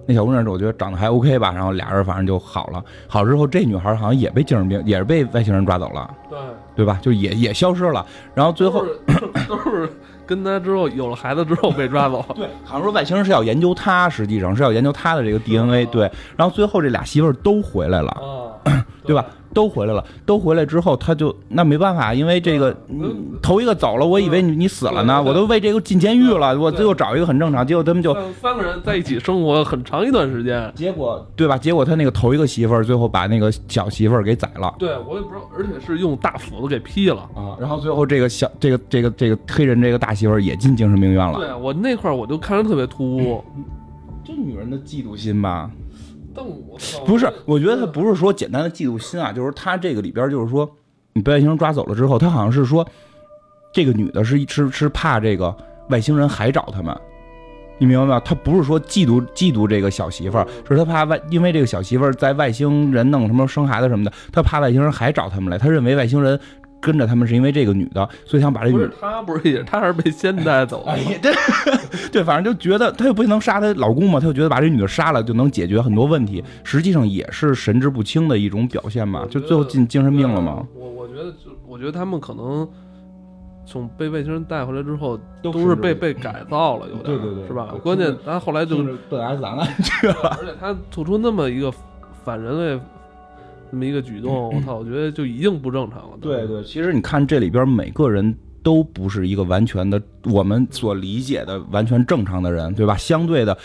[0.07, 2.83] 那小姑娘我觉得长得还 OK 吧，然后俩人反正就好了。
[3.07, 6.39] 好之后，这女孩好像也被精神病，也是被外星人抓走了，对，
[6.77, 6.99] 对吧？
[7.03, 8.07] 就也也消失了。
[8.35, 8.85] 然后最后
[9.49, 9.91] 都是
[10.25, 12.25] 跟他之后有了孩子之后被抓走。
[12.37, 15.87] 对，好像说外星人是要研究他，实际上是要研究他的这个 DNA。
[15.87, 18.11] 对，然后最后这俩媳妇儿都回来了，
[18.65, 19.25] 啊，对吧？
[19.57, 30.71] 都回来了，都回来之后，他就那没办法，因为这个嗯头一个走了，我以为你你死了呢，我都为这个进监狱了，我最后找一个很正常，结果他们就三三个人在一起生活很长一段时间。
[30.75, 31.57] 结果对吧？
[31.57, 34.75] 结果他那个头一个媳妇儿最后把那个小媳妇儿给宰了。
[34.79, 37.23] 对，我也不知道，而且是用大斧子给劈了。
[37.35, 41.39] 啊，然后最后这个小这个这个这个黑人这个大媳妇儿也进精神病院了。
[41.39, 43.43] 对我那块儿我就看着特别突兀，
[44.23, 45.71] 这女人的嫉妒心吧？
[47.07, 50.71] 不是，我觉得他不是说简单的嫉妒心啊，就是他这个里边就是说，
[51.13, 52.87] 你被外星人抓走了之后，他好像是说，
[53.73, 55.57] 这个女的是是是怕这个
[55.89, 56.97] 外星人还找他们。
[57.79, 58.21] 你明白吗？
[58.25, 65.59] 他不是说嫉妒嫉妒这个小媳妇儿，是他怕外，因为这个小媳妇儿在外星人弄什么生孩子什么的，他怕外星人还找他们来。
[65.59, 66.41] 他认为外星人
[66.81, 71.33] 跟着他们是因为这个女的，所以想把这女不是他不是也他还是被先带走的哎呀，这
[72.13, 80.67] 对，反正就觉得她又不能杀她老公嘛，她就觉得把这女的杀了就能解决很多问题，实际上也是神志不清的一种表现嘛，就最后进精神病了嘛。
[80.75, 82.69] 我我觉得就我觉得他们可能
[83.67, 87.75] 从被外星人带回来之后，都都是被被改造了，有点对对对是吧？
[87.83, 90.15] 关键他后来就就是奔 S 档案去了。
[90.41, 91.73] 而且他做出那么一个
[92.25, 92.81] 反人类
[93.71, 96.19] 这么一个举动，我操，我觉得就已经不正常了。
[96.21, 102.97] 对对，其实你看这里边每个人都不是一个完全的我们所理解的完全正常的人，对吧？
[102.97, 103.57] 相对的，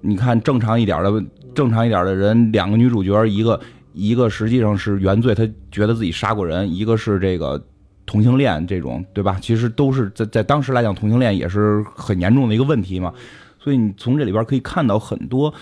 [0.00, 3.60] 你看正常一点的正常一点的人，两个女主角，一个
[3.92, 7.60] 一个实际上是原罪，她觉得自己杀过人；一个是这个
[8.06, 9.38] 同性恋这种，对吧？
[9.40, 13.12] 其实都是在在当时来讲，同性恋也是很严重的一个问题嘛。
[13.60, 15.52] 所以你从这里边可以看到很多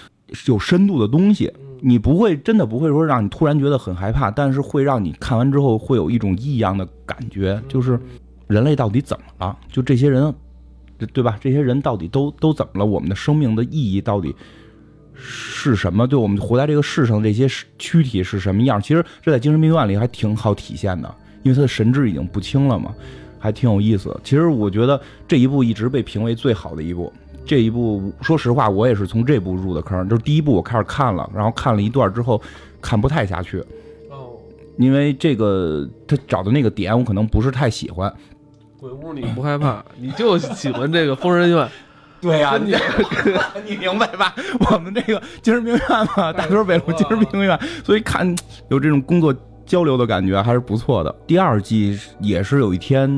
[0.47, 1.53] 有深度的东西。
[1.83, 8.01] 你不会真的不会说让你突然觉得很害怕，但是会让你看完之后会有一种异样的感觉，就是
[8.47, 9.57] 人类到底怎么了？
[9.71, 10.35] 就这些人，
[10.97, 11.39] 对对吧？
[11.39, 12.87] 这些人到底都都怎么了？
[12.87, 14.35] 我们的生命的意义到底
[15.15, 16.07] 是什么？
[16.07, 17.47] 对我们活在这个世上这些
[17.79, 18.81] 躯体是什么样？
[18.81, 22.93] 其实这在精神病院里还挺好体现的，因为他的神志已经不清了嘛，
[23.39, 24.19] 还挺有意思。
[24.25, 27.13] 其实我觉得这一部一直被评为最好的一部。
[27.47, 30.09] 这一部，说实话，我也是从这部入的坑。
[30.09, 32.41] 就是第一部我开始看了，然后看了一段之后，
[32.83, 33.61] 看不太下去，
[34.11, 34.37] 哦，
[34.77, 38.13] 因为这个他找的那个点我可能不是太喜欢。
[38.79, 41.69] 鬼屋你不害怕， 你就喜欢这个疯人院。
[42.19, 42.75] 对呀、真你
[43.67, 44.35] 你明白吧？
[44.71, 45.83] 我们这个精神病院
[46.17, 48.27] 嘛，大屯北路精神病院，所以看
[48.69, 49.33] 有这种工作
[49.67, 51.15] 交流的感觉还是不错的。
[51.27, 53.11] 第二季也是有一天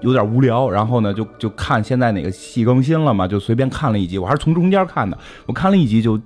[0.00, 5.16] 有点无聊，然后呢就就看现在哪个戏更新了嘛，就随便看了一集，我还是从中间看的，
[5.46, 6.18] 我看了一集就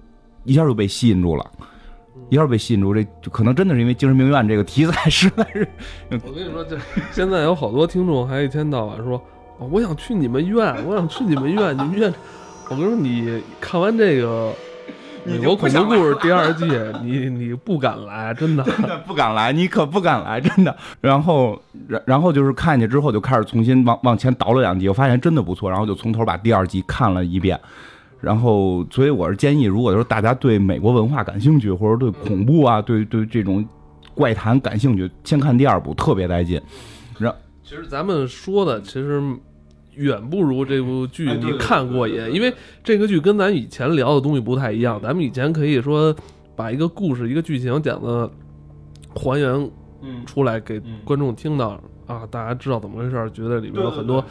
[0.45, 1.45] 一下就被吸引住了。
[2.31, 5.67] 一下被吸引住，这就可能真的是因为精神病院这个题材实在是
[6.11, 6.77] 我跟你说，这
[7.11, 9.23] 现在有好多听众还一天到晚说，
[9.71, 12.13] 我想去你们院，我想去你们院，你们院。
[12.69, 14.51] 我跟你说，你看完这个
[15.29, 16.65] 《美国恐怖故事》第二季，
[17.05, 18.65] 你你不敢来，真的。
[18.65, 20.75] 真的不敢来，你可不敢来，真的。
[21.01, 27.59] 然后，然然后就是看见之后就开始重新往往前倒了两集，我发现真的不错，然后就从头把第二集看了一遍。
[28.21, 33.65] 然后，所以我是建议，如果说大家对美国文化感兴趣，或者对恐怖啊，对对这种
[34.15, 36.61] 怪谈感兴趣，先看第二部，特别带劲。
[37.19, 39.23] 然其实咱们说的其实
[39.99, 45.01] 远不如这部剧你看过瘾，因为这个剧跟咱以前聊的东西不太一样。
[45.03, 46.15] 咱们以前可以说
[46.57, 48.31] 把一个故事、一个剧情讲的
[49.15, 49.53] 还原
[50.03, 54.25] 嗯出来给嗯观众听到啊，大家知道怎么回事儿，觉得里面有很多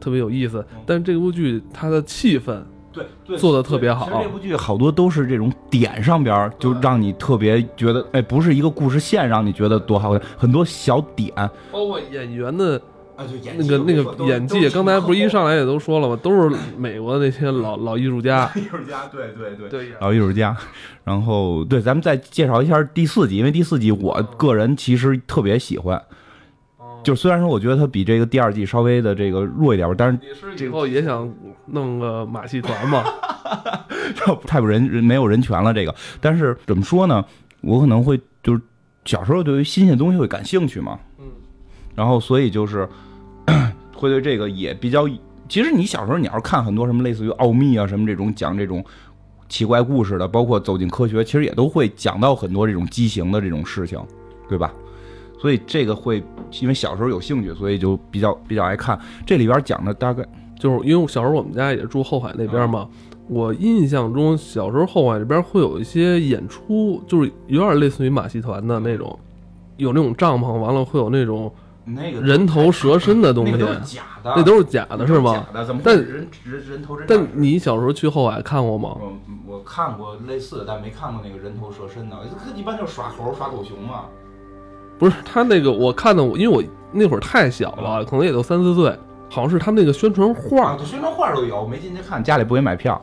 [0.00, 0.64] 特别有意思。
[0.86, 11.34] 但这部剧它的气氛对对做的特别好其实这部剧好多都是这种点上边就让你特别觉得，哎，不是一个故事线让你觉得多好看，很多小点。
[11.70, 12.80] 包括演员的
[13.18, 16.16] 啊，就演那个那个演技，刚才不是一上来也都说了吗？
[16.22, 18.48] 都是美国那些老 老艺术家。
[18.54, 20.56] 艺术家，对对对对老艺术家。
[21.02, 26.00] 然后对，咱们再介绍一下第四集，因为第四集我个人其实特别喜欢。
[27.02, 31.28] 就虽然说我觉得它比这个第二季稍微的这个弱一点吧，但是你是以后也想
[31.66, 33.02] 弄个马戏团吗？
[34.46, 35.92] 太不人人没有人权了这个。
[36.20, 37.24] 但是怎么说呢？
[37.62, 38.60] 我可能会就是
[39.04, 41.24] 小时候对于新鲜东西会感兴趣嘛，嗯，
[41.96, 42.88] 然后所以就是
[43.98, 45.08] 会对这个也比较。
[45.48, 48.84] 其实你小时候你要是看很多什么类似于奥秘啊什么这种讲这种
[49.48, 53.98] 奇怪故事的，包括走进科学，其实也都会讲到很多这种畸形的这种事情，
[54.48, 54.72] 对吧？
[55.40, 56.22] 所以这个会
[56.60, 58.98] 因为小时候有兴趣，所以就比较比较爱看。
[59.24, 60.22] 这里边讲的大概
[60.58, 62.86] 就是因为我小时候我们家也住后海那边嘛，
[63.26, 69.18] 我印象中小时候后海这边会有一些演出，就是有点类似于马戏团的那种，
[69.78, 71.50] 有那种帐篷，完了会有那种
[71.94, 75.60] 那个人头蛇身的东西，那个都是假的，那都是假的是吗假？
[75.60, 78.96] 的，怎么但人人人头人但你小时候去后海看过吗？
[79.00, 82.16] 我我看过类似的，但没看过那个人头蛇身的。
[82.54, 84.04] 一般就是耍猴、耍狗熊嘛。
[84.98, 88.90] 不是，他那个我看的，因为我那会儿太小了，可能也就三四岁，
[89.30, 93.00] 好像是他们那个宣传画啊，，宣传画都有，没进去看，家里不给买票，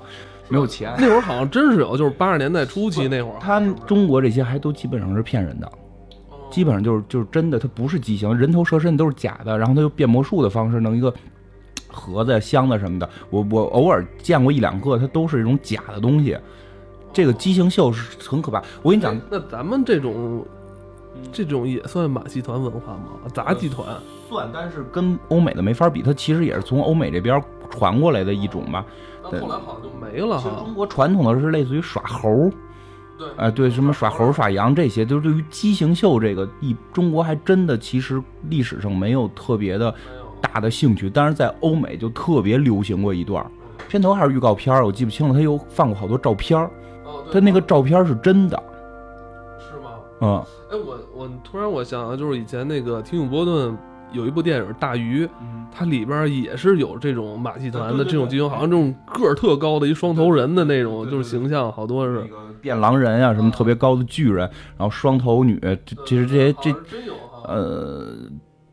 [0.50, 0.94] 没有钱。
[0.98, 3.38] 那会儿好像真是有，就是八十年代初期那会儿。
[3.40, 5.72] 他中国这些还都基本上是骗人的，
[6.56, 11.14] 基本上就是就是真的，它不是畸形，人头蛇身都是假的，然后他就变魔术的方式弄一个
[11.92, 13.10] 盒子、箱子什么的。
[13.30, 16.38] 我我偶尔见过一两个，它都是一种假的东西。
[17.12, 18.64] 这个畸形秀是很可怕。
[18.82, 20.46] 我跟你讲哎，那咱们这种
[21.30, 23.30] 这种也算马戏团文化吗？
[23.34, 23.86] 杂技团？
[24.30, 28.86] 算，但是跟欧美的没法比，它其实也是从欧美这边传过来的一种吧。
[29.22, 30.74] 那后来好像就没了中。
[30.74, 32.52] 国传统的是类似于耍猴儿，
[33.18, 39.94] 对哎，对，什么耍猴耍羊这些，就是对于畸形秀这个，一中国还真的其实历史上没有特别的
[40.42, 43.50] 大的兴趣，但是在欧美就特别流行过一段儿。
[43.88, 46.70] 片头还是预告片儿，我记不清了，他又放过好多照片儿，
[47.32, 48.62] 他那个照片是真的，
[49.60, 49.92] 是吗？
[50.22, 53.78] 嗯哎，我我突然我想到，就是以前那个提姆波顿
[54.12, 55.26] 有一部电影《大鱼》，
[55.72, 62.28] 它里边也是有这种马戏团的这种剧情，好像这种个儿特高的一双头人的那种，就是形象，好多是那。
[62.28, 67.14] 个变狼人啊，什么特别高的巨人，然后双头女，这其实这些这真有。
[67.48, 68.16] 呃，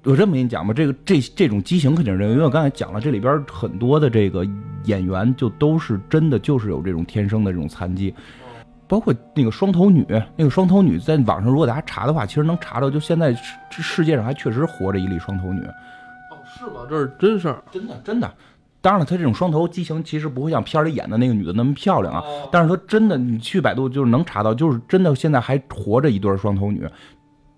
[0.05, 4.47] 我这么跟你讲吧，这个这这种畸形肯定是真，因为我刚才讲了，这里边很多的这个
[4.85, 8.15] 演员就都是真的就是有这种天生的这种残疾，
[8.93, 10.05] 包括那个双头女，
[10.37, 16.87] 那个双头女在网上如果大家查的话，其实能查到，就现在世世界上还确实活着一例双头女，哦，是吗？
[16.91, 17.63] 这是真事儿。
[17.71, 18.31] 真的真的。
[18.83, 26.87] 当然了，她这种双头畸形其实不会像片儿里演的那个女的那么漂亮啊，哦但是她真的，你去百度就是能查到，就是真的现在还活着一对双头女，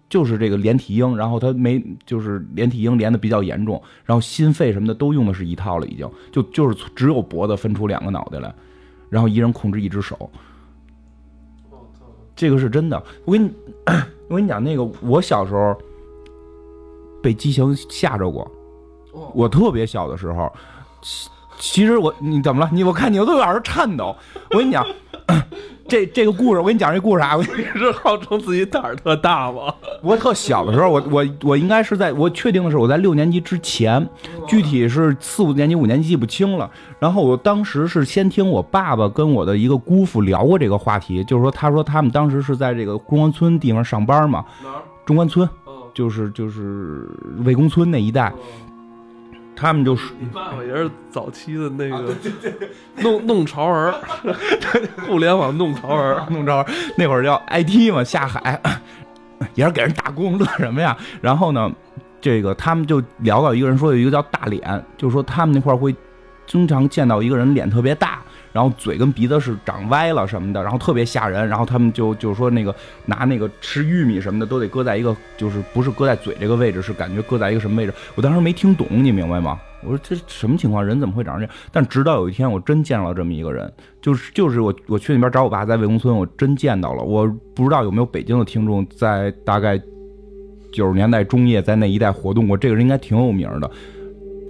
[0.09, 8.55] 就是这个连体婴，然后她没就是连体婴连的比较严重，然后心肺什么的都用的是一套了，已经就就是只有脖子分出两个脑袋来，
[9.11, 10.30] 然后一人控制一只手，
[12.37, 13.03] 这个是真的。
[13.24, 13.53] 我跟你
[14.28, 15.76] 我跟你讲，那个我小时候
[17.22, 18.43] 被激情吓着过，
[19.12, 20.53] 哦我特别小的时候，
[21.59, 22.70] 其其实我你怎么了？
[22.72, 24.14] 你我看你都有点颤抖。
[24.50, 24.86] 我跟你讲，
[25.88, 29.74] 这这个故事，我跟你讲这故事啊，我你是号称自己胆儿特大吗？
[30.02, 34.07] 我特小的时候，我我我应该是在我确定的是我在六年级之前，
[34.46, 36.70] 具体是四五年级、五年级记不清了。
[36.98, 44.44] 然后我当时是先听我爸爸跟我的一个姑父聊过这个话题，就是说他说他们当时是在这个中关村地方上班嘛，
[45.05, 47.09] 中关村哦，就是就是
[47.44, 48.32] 魏公村那一带，
[49.64, 52.14] 他们就是你爸爸也是早期的那个
[52.98, 53.94] 弄弄潮儿，
[55.08, 56.22] 互联网弄潮儿。
[56.28, 56.66] 弄潮儿。
[56.98, 58.60] 那会儿叫 IT 嘛，下海。
[59.56, 60.94] 也是给人打工，乐什么呀？
[61.22, 61.72] 然后呢，
[62.20, 65.96] 这个他们就聊到一个人说有一个叫大脸，就是说他们那块儿会
[66.46, 68.20] 经常见到一个人脸特别大，
[68.55, 71.46] 然后嘴跟鼻子是长歪了什么的，然后特别吓人。
[71.48, 72.72] 然后他们就就是说那个
[73.05, 77.92] 拿那个吃玉米什么的都得搁在一个，就是不是搁在嘴这个位置，是感觉搁在一个什么位置？
[78.14, 79.59] 我当时没听懂，你明白吗？
[79.82, 80.86] 我说这什么情况？
[80.86, 81.55] 人怎么会长这样？
[81.72, 87.02] 但直到有一天，我真见到了这么一个人， 就是就是我我去那边找我爸，在魏公村，我真见到了。
[87.02, 89.76] 我不知道有没有北京的听众在大概
[90.72, 93.70] 九十年代中叶在那一带活动过，这个人应该挺有名的。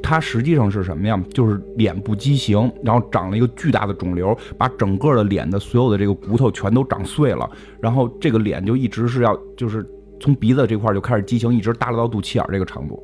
[0.07, 1.19] 他实际上是什么呀？
[1.33, 7.51] 就是脸部畸形，然后长了一个巨大的肿瘤，把整个的脸的所有的这个骨头全都长碎了，
[7.81, 9.85] 然后这个脸就一直是要就是
[10.21, 13.03] 从鼻子这块就开始畸形，一直耷拉到肚脐眼这个长度。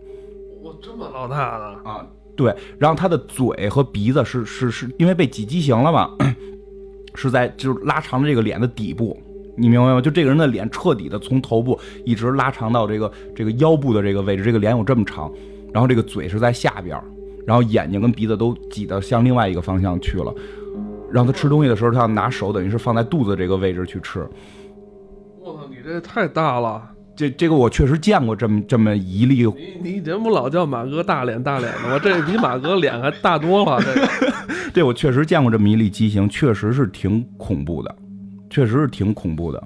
[0.62, 1.90] 我这么老大呢？
[1.90, 6.10] 啊，对，然后他的嘴和鼻子是是是因为被挤畸形了嘛，
[7.14, 9.18] 是在就是拉长了这个脸的底部，
[9.56, 10.00] 你明白吗？
[10.00, 15.32] 就这个人的脸彻底的从头部一直拉长到这个这个腰部的这个位置，这个脸有这么长，
[15.72, 17.00] 然后这个嘴是在下边，
[17.46, 20.34] 然后眼睛跟鼻子都挤到向另外一个方向去了。
[21.12, 24.26] 然后他吃东西的时候，他要拿手等于是放在肚子这个位置去吃。
[25.40, 26.82] 我操，你这太大了！
[27.16, 31.98] 这这个我确实见过这么这么一例你你人不老叫马哥大脸大脸的吗？
[31.98, 33.78] 这比马哥脸还大多了。
[33.82, 34.08] 这个
[34.72, 37.94] 这我确实见过这么一例畸形，确实是挺恐怖的，
[38.48, 39.62] 确实是挺恐怖的。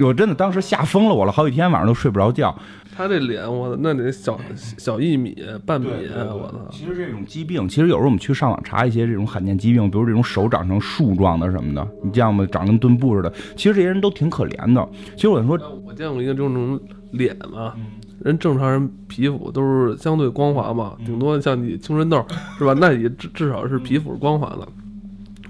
[0.00, 2.54] 我真的当时吓疯了我了，好几天晚上都睡不着觉。
[2.96, 4.40] 他这脸，我那得小
[4.78, 5.36] 小一米
[5.66, 6.66] 半米，我操！
[6.70, 12.46] 其实这种疾病，其实有时候我们去上网查一些这种罕见疾病，比如这种手长成树状的什么的，你见过吗？
[12.50, 14.88] 长跟墩布似的，其实这些人都挺可怜的。
[15.14, 16.80] 其实我说，我见过一个这种
[17.10, 17.74] 脸嘛，
[18.20, 22.24] 人正常人皮肤都是相对光滑嘛，顶多像你青春痘
[22.58, 22.72] 是吧？
[22.80, 24.66] 那也至至少是皮肤是光滑的。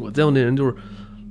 [0.01, 0.75] 我见过那人就是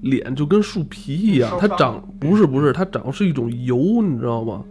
[0.02, 4.64] 脸就跟树皮一样，它长不是不是，它长是一种油，你知道吗？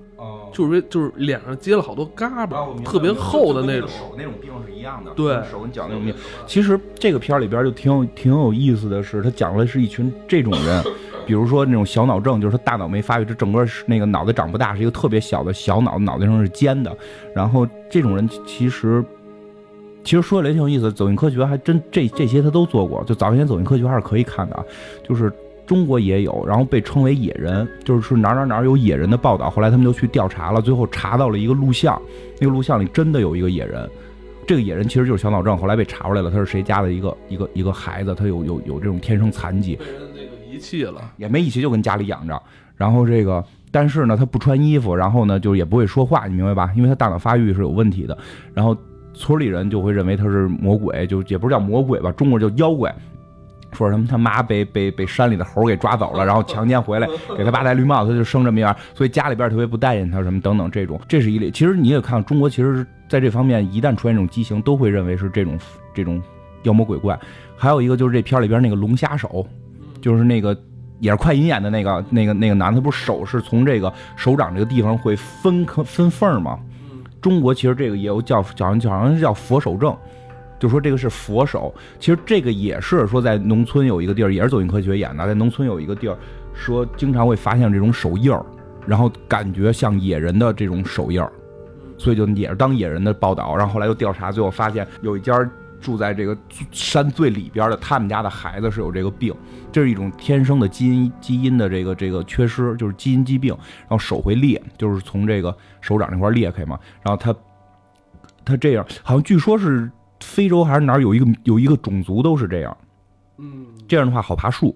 [0.53, 3.89] 就是就是脸上结了好多嘎巴，特别厚的那种。
[3.89, 6.15] 手那种病是一样的，对手跟脚那种病。
[6.47, 10.85] 其实这个片儿里边就挺有挺有意思的是，他讲的是一群这种人，
[11.27, 16.97] 比如说那种小脑症，就是他大脑没发育，这整个是那个脑袋长不大，是一个特别小的小脑，脑袋上是尖的。
[17.35, 19.05] 然后这种人其实。
[20.05, 24.65] 其实说来挺有意思，走进科学还真这这些他都做过，就早些年走进科学还是可以看的啊，
[25.03, 25.33] 就是
[25.67, 32.01] 中国也有，然后被称为野人，就是是哪哪哪有野人的报道，后来他们就去调查了，最后查到了一个录像，
[32.39, 33.89] 那个录像里真的有一个野人，
[34.47, 39.79] 这个野人其实就是小脑症，后来被查出来了，他是谁家的一个一个一个孩子，他有有有这种天生残疾，
[40.15, 42.41] 那个遗弃了，也没一起就跟家里养着，
[42.77, 43.43] 然后这个。
[43.71, 46.71] 但是呢，他不穿衣服，然后呢，就也不会说话，你明白吧？
[46.77, 48.17] 因为他大脑发育是有问题的。
[48.55, 48.77] 然后
[49.15, 52.95] 村里人就会认为他是魔鬼，就也不是叫魔鬼吧，中国叫妖怪。
[53.73, 61.51] 说什么他妈被被被山里的猴给抓走了， 然后强奸回来，给他爸戴绿帽子，他就生这么样，所以家里边特别不待见他什么等等这种，这是一类。
[61.51, 65.59] 其实你也看中国，其实在这方面一旦出现这种畸形，都会认为是这种
[65.93, 66.23] 这种
[66.63, 67.19] 妖魔鬼怪。
[67.57, 69.45] 还有一个就是这片里边那个龙虾手，
[70.01, 70.57] 就是那个
[71.01, 76.61] 也是快银演的那个那个那个男的，不是手是从这个手掌这个地方会分坑分缝吗？
[77.25, 79.97] 中国其实这个也有叫好像好像是叫佛手症。
[80.59, 86.17] 就说这个是佛手，其实这个也是说在农村有一个地儿，也是走进科学演的，在农村有一个地儿，
[86.53, 88.45] 说经常会发现这种手印儿，
[88.87, 91.33] 然后感觉像野人的这种手印儿，
[91.97, 95.35] 所以就也是当野人的报道，然后后来又调查，最后发现有一家
[95.85, 96.37] 住在这个
[96.73, 99.33] 山最里边的，他们家的孩子是有这个病，
[99.71, 107.33] 这是一种天生的基因基因的这个这个缺失，就是基因疾病，然后手会裂，就是从这个手掌这块裂开嘛，然后他
[108.45, 109.91] 他这样，好像据说是。
[110.21, 112.75] 非洲还是哪儿有一个有一个种族都是这样，
[113.37, 114.75] 嗯，这样的话好爬树。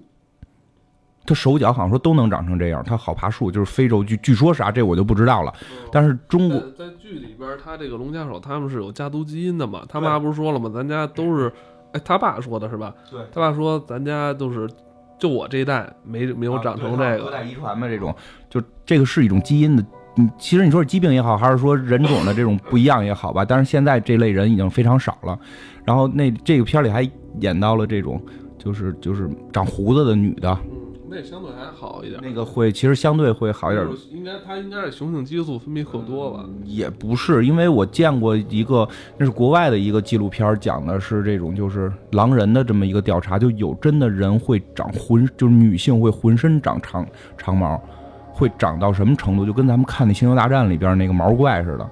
[1.28, 3.50] 他手脚好像说都能长成这样，他好爬树。
[3.50, 5.52] 就是非洲据据说啥这我就不知道了。
[5.92, 9.82] 但是中国在剧里边，他这个龙虾手他们是有家族基因的嘛？
[9.88, 10.70] 他妈不是说了吗？
[10.74, 11.52] 咱家都是，
[11.92, 12.94] 哎，他爸说的是吧？
[13.10, 14.66] 对，他爸说咱家都是，
[15.18, 17.30] 就我这一代没没有长成这个。
[17.30, 18.14] 代遗传嘛，这种
[18.48, 19.82] 就这个是一种基因的。
[20.16, 25.38] 嗯其实你说是疾病也好，还是说人种的这种不一样也好吧，但是现在这类人已经非常少了。
[25.84, 27.08] 然后那这个片里还
[27.38, 28.20] 演到了这种，
[28.58, 32.20] 就是就是长胡子的女的，嗯，那相对还好一点。
[32.22, 33.86] 那个会其实相对会好一点。
[34.10, 36.44] 应该它应该是雄性激素分泌过多吧？
[36.64, 47.06] 也不是，因为我见过一个，那是国外的一个纪录片，讲的是这种就是狼人的这么一个调查，就有真的人会长浑，就是女性会浑身长长
[47.36, 47.80] 长毛。
[48.30, 49.44] 会长到什么程度？
[49.44, 51.90] 就跟咱们看那《星球大战》里边那个毛怪似的，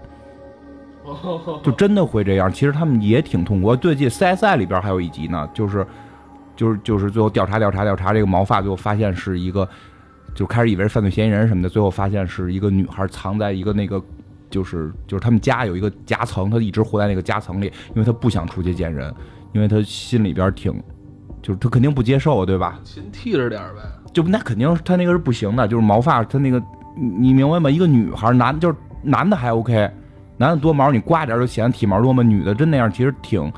[1.60, 2.48] 就真的会这样。
[2.52, 3.74] 其实他们也挺痛苦。
[3.74, 5.84] 对，记得 CSI 里边还有一集呢，就是，
[6.56, 9.68] 就是就是最后调查调查调查这个毛发，最后发现是一个，
[10.34, 14.02] 就开始以为是犯罪嫌疑人什么的，最后发现是一个女孩藏在一个那个，
[14.50, 19.12] 就是就是他们家有一个夹层，她一直活在那个夹层里，因为她不想出去见人，
[19.52, 20.72] 因为她心里边挺，
[21.42, 22.80] 就是她肯定不接受，对吧？
[22.82, 23.82] 勤替着点呗。
[24.12, 26.62] 就那肯定她那个是不行的，就是毛发她那个，
[26.96, 27.70] 你明白吗？
[27.70, 29.90] 一个女孩男就是男的还 OK，
[30.38, 32.22] 男的多毛你刮点就显得体毛多嘛。
[32.22, 33.52] 女的真那样其实挺，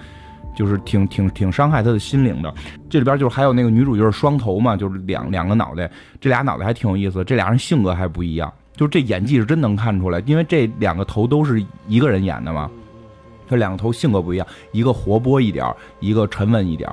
[0.58, 2.52] 就是挺挺挺伤害他的心灵的。
[2.90, 5.88] 这里边就是还有那个女主就是双头嘛，就是两两个脑袋，
[6.20, 7.22] 这俩脑袋还挺有意思。
[7.22, 12.68] 这俩人性格还不一样，就这演技是真能看出来，因为这两个头都是一个人演的嘛，
[13.48, 16.90] 这两个头性格不一样，一个活泼一点，一个沉稳一点，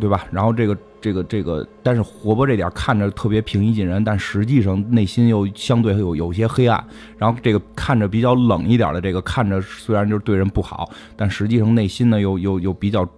[0.00, 0.26] 对吧？
[0.32, 0.76] 然后这个。
[1.02, 6.84] 这个这个，但是活泼这点看着特别平易近人，但实际上内心又相对有有些黑暗。
[7.16, 13.08] 然后这个看着比较冷一点的，这个看着虽然就是对人不好，但实际上内心呢又又又比较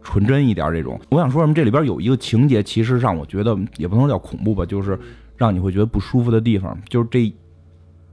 [0.00, 0.72] 纯真一点。
[0.72, 1.52] 这种，我想说什么？
[1.52, 4.96] 这里边有一个情节，其实让我觉得也不能叫恐怖吧，就是
[5.36, 7.34] 让你会觉得不舒服的地方，就是这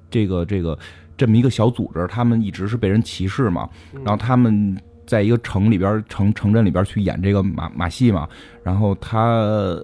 [0.09, 0.76] 这个这个
[1.15, 3.69] 这么一个小组织，他们一直是被人歧视嘛，
[4.03, 4.76] 然后他们。
[5.06, 8.28] 在一个城里边，城城镇里边去演这个马马戏嘛，
[8.64, 9.78] 然后他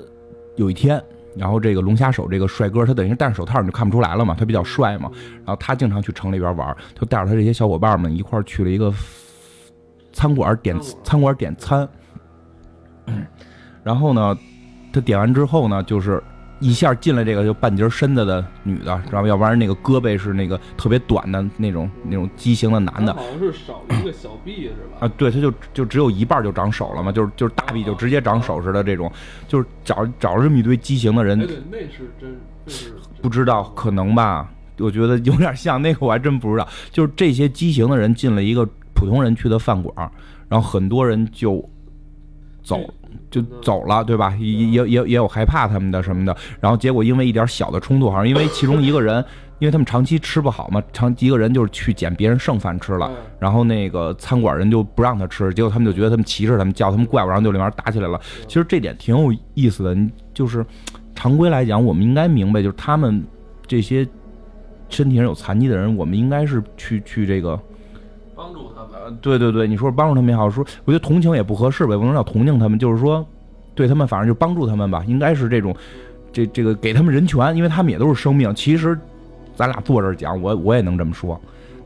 [0.55, 1.01] 有一天，
[1.35, 8.93] 然后这个龙虾手这个帅哥，他等于戴着手套你就看不出来了嘛，他比较帅嘛，然后他经常去城里边玩，他带着他这些小伙伴们一块去了一个
[10.13, 11.87] 餐馆点餐馆点餐，
[13.83, 14.37] 然后呢，
[14.91, 16.21] 他点完之后呢，就是。
[16.59, 19.27] 一下进来这个就半截身子的女的，知道吧？
[19.27, 23.13] 要不然那个胳膊是那个特别短的那种那种畸形的男的。
[23.13, 24.97] 好像是少了一个小臂是吧？
[25.01, 29.11] 啊，对，他就就只有一半就长手了嘛，就是就是大臂就直接长手似的这种，
[29.47, 31.37] 就是找找这么一堆畸形的人。
[31.39, 32.35] 对，那是真，
[32.67, 34.49] 是不知道，可能吧？
[34.79, 36.67] 我觉得有点像那个，我还真不知道。
[36.91, 40.11] 就是这些畸形的人进了一个普通人去的饭馆，
[40.47, 41.63] 然后很多人就
[42.63, 42.79] 走。
[43.29, 44.35] 就走了，对吧？
[44.39, 49.23] 也也也也有害怕他们的什么的，然后结果因为一点小的冲突，好像因为其中一个人，
[49.59, 58.19] 因为他们长期吃不好嘛，长一个人就是去捡别人剩饭吃了，然后那个餐馆人就不让他吃，结果他们就觉得他们歧视他们，叫他们怪物，然后就里面打起来了。
[58.47, 59.97] 其实这点挺有意思的，
[60.33, 60.65] 就是
[61.13, 63.23] 常规来讲，我们应该明白，就是他们
[63.65, 64.07] 这些
[64.87, 67.59] 身体上有残疾的人，我们应该是去去这个。
[68.35, 68.69] 帮助
[69.21, 73.25] 对对对，你说帮助他们也好，说我觉得同情也不合适呗，不能叫同情他们，就是说，
[73.75, 75.75] 对他们反正就帮助他们吧，应该是这种，
[76.31, 78.53] 这这个给他们人权，因为他们也都是生命。
[78.55, 78.97] 其实，
[79.55, 81.39] 咱俩坐这儿讲，我我也能这么说，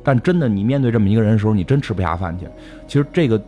[0.03, 2.45] 但真的，你面对这么一个人的时候，你真吃不下饭去。
[2.87, 3.41] 其实这个，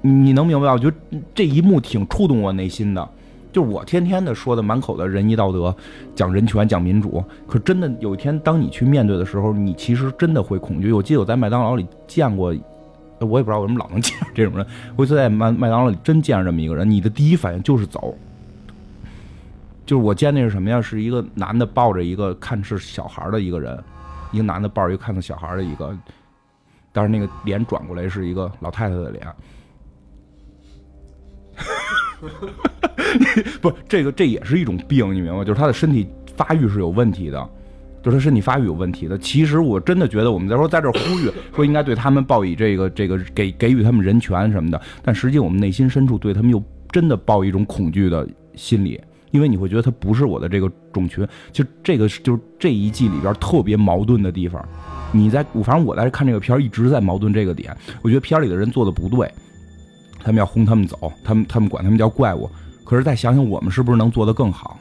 [0.00, 0.68] 你能明白？
[0.68, 0.96] 我觉得
[1.34, 3.08] 这一幕挺触动我内心的。
[3.52, 5.76] 就是我天天的说的满口的仁义道德，
[6.14, 7.22] 讲人权，讲民主。
[7.46, 10.90] 可真的有一天，当你去面对的时候，你其实真的会恐惧。
[10.90, 12.54] 我记得我在麦当劳里见过
[13.24, 14.66] 我也不知道为什么老能见这种人。
[14.96, 18.16] 我一次在麦麦当劳里真见着这么一个人，你的第一反应就是走。
[19.84, 20.80] 就是我见那是什么呀？
[20.80, 23.76] 是一个男的抱着一个看是小孩的一个人，
[24.30, 25.94] 一个男的抱着一个看是小孩的一个，
[26.92, 29.26] 但是那个脸转过来是一个老太太的脸。
[33.60, 35.44] 不，这个这也是一种病，你明白吗？
[35.44, 37.50] 就是他的身体发育是有问题的，
[38.02, 39.16] 就是他身体发育有问题的。
[39.18, 49.00] 其实我真的觉得，我们在说在这呼吁， 说应该对他们报以这个这个给给予他们人权什么的，但实际我们内心深处对他们又真的抱一种恐惧的心理，
[49.30, 51.26] 因为你会觉得他不是我的这个种群。
[51.52, 54.62] 就这个就是这一季里边特别矛盾的地方。
[55.12, 59.30] 你在，反正我在看这个片儿一直在矛盾这个点，我觉得片儿里的人做的不对。
[60.24, 62.48] 他们要轰他们走，他们他们管他们叫怪物。
[62.84, 64.78] 可是再想想，我们是不是能做得更好？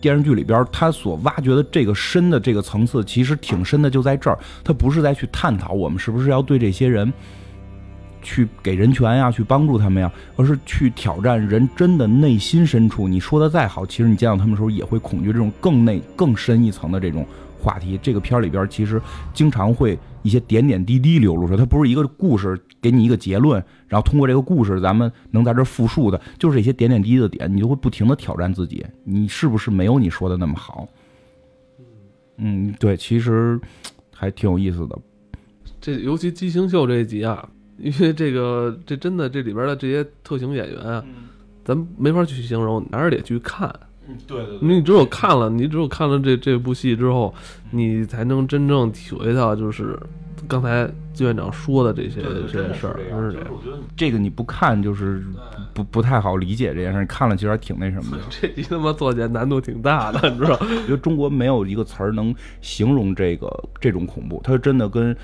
[0.00, 4.38] 电视剧里边他所挖掘的这个深的这个层次，其实挺深的，就在这儿。
[4.62, 7.12] 他不是在去探讨我们是不是要对这些人
[8.22, 13.08] 去给人权呀，去帮助他们呀，而是去挑战人真的内心深处。
[13.08, 17.26] 你说的再好，其实你见到他们的时候也会恐惧这种更内更深一层的这种。
[17.58, 19.02] 话题这个片里边其实
[19.34, 30.86] 经常会一些点点滴滴流露出来，它不是一个故事给你一个结论，然后通过这个故事咱们能在这复述的，就是这些点点滴滴的点，你就会不停的挑战自己，你是不是没有你说的那么好？
[32.36, 33.58] 嗯，对，其实
[34.12, 34.98] 还挺有意思的。
[35.80, 37.48] 这尤其《畸形秀》这一集啊，
[37.78, 41.04] 因为这个这真的这里边的这些特型演员啊，
[41.64, 43.74] 咱没法去形容，还是得去看。
[44.08, 47.34] 嗯，对对你只有看了，你只有看了这这部戏之后，
[47.70, 49.98] 你才能真正体会到，就是
[50.48, 53.48] 刚才季院长说的这些这些事儿，真是这样。
[53.50, 55.22] 我觉得这个你不看就是
[55.74, 58.22] 不不太好理解这件事，你看了其实还挺那什么的。
[58.30, 60.56] 这你他妈做起来难度挺大的，你知道？
[60.62, 63.48] 我觉得中国没有一个词儿能形容这个
[63.80, 65.16] 这种恐怖，它真的跟。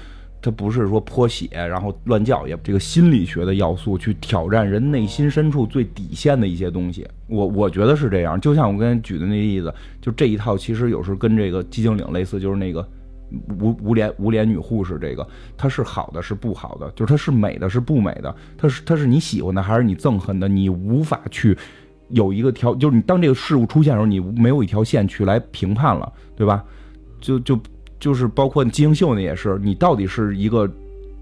[0.42, 7.06] 它不是说泼血，然后乱叫，也这个心理学的要素去挑战人内心深处最底线的一些东西。
[7.28, 8.40] 我我觉得是这样。
[8.40, 12.84] 就像我刚才举的那例子，就这一套其实有时候跟这个寂静岭类似，就是那个
[13.60, 15.24] 无无脸无脸女护士，这个
[15.56, 21.56] 它是好的，是不好的，就是它是美的，是不美的，它是它是你喜欢的还是你憎恨的，你无法去
[22.08, 26.64] 有一个条，就是你当这个事物出现的时候，你没有一条线去来评判了，对吧？
[27.20, 27.56] 就就。
[28.02, 30.68] 就是包括金星秀那，也是你到底是一个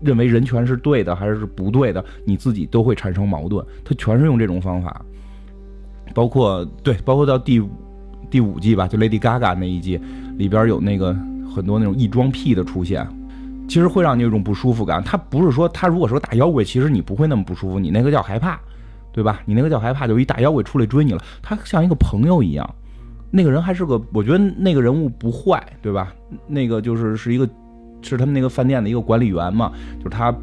[0.01, 3.63] 认为人权是对的还是不对的，你自己都会产生矛盾。
[3.85, 5.05] 他全是用这种方法，
[6.15, 7.63] 包括对，包括到第
[8.31, 10.01] 第五季吧，就 Lady Gaga 那一季
[10.39, 11.15] 里边有那个
[11.55, 13.07] 很多那种异装癖的出现，
[13.69, 15.05] 其实会让你有种不舒服感。
[15.05, 18.59] 他不是说他如果说大妖怪，其实你不会那么不舒服，你那个叫害怕，
[19.13, 19.43] 对吧？
[19.45, 22.75] 你那个叫害怕，就一大妖怪出来追你了，他像一个朋友一样。
[23.31, 26.13] 那个人还是个，我觉得那个人物不坏，对吧？
[26.49, 27.49] 那个就是是一个，
[28.03, 30.35] 是他们那个饭店的一个管理员嘛，就是他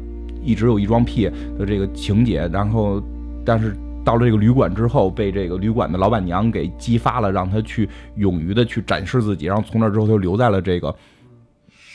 [0.42, 3.02] 一直有异装癖的这个情节，然后
[3.44, 7.86] 但是到了这个旅馆之后，被这个旅馆的老板娘给激发了，让他去
[8.16, 10.94] 勇于的去展示自己，然后从那之后就留在了这个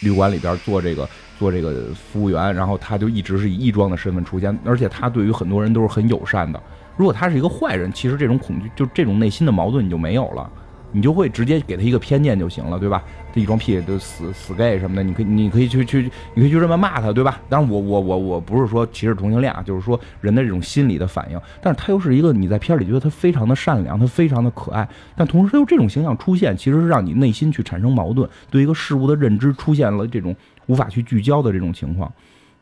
[0.01, 6.61] 旅馆里边做这个做这个服务员，然后他就一直是以异装的身份出现，而且他对于很多人都是很友善的。
[6.95, 10.51] 如果他是一个坏人，其实这种恐惧就这种内心的矛盾你就没有了。
[10.93, 13.03] 你就会直接给他一个偏见就行了，对吧？
[13.33, 16.03] 这一装屁就死死 gay 什么的，你可以你可以去去，
[16.35, 17.41] 你可以去这么骂他，对吧？
[17.49, 21.41] 当然我我我我不是说歧视同性恋啊，就是说人的这种心理的反应。
[21.59, 30.35] 但是他又是一个你在片里觉得他非常的善良，他非常的可爱，但同时他又这种形象出现，其实是让你内心去产生矛盾，对一个事物的认知出现了这种
[30.67, 32.11] 无法去聚焦的这种情况。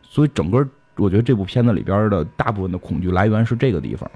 [0.01, 0.65] 所以整个
[0.95, 4.09] 我觉得这部片子里边的大部分的恐惧来源是这个地方。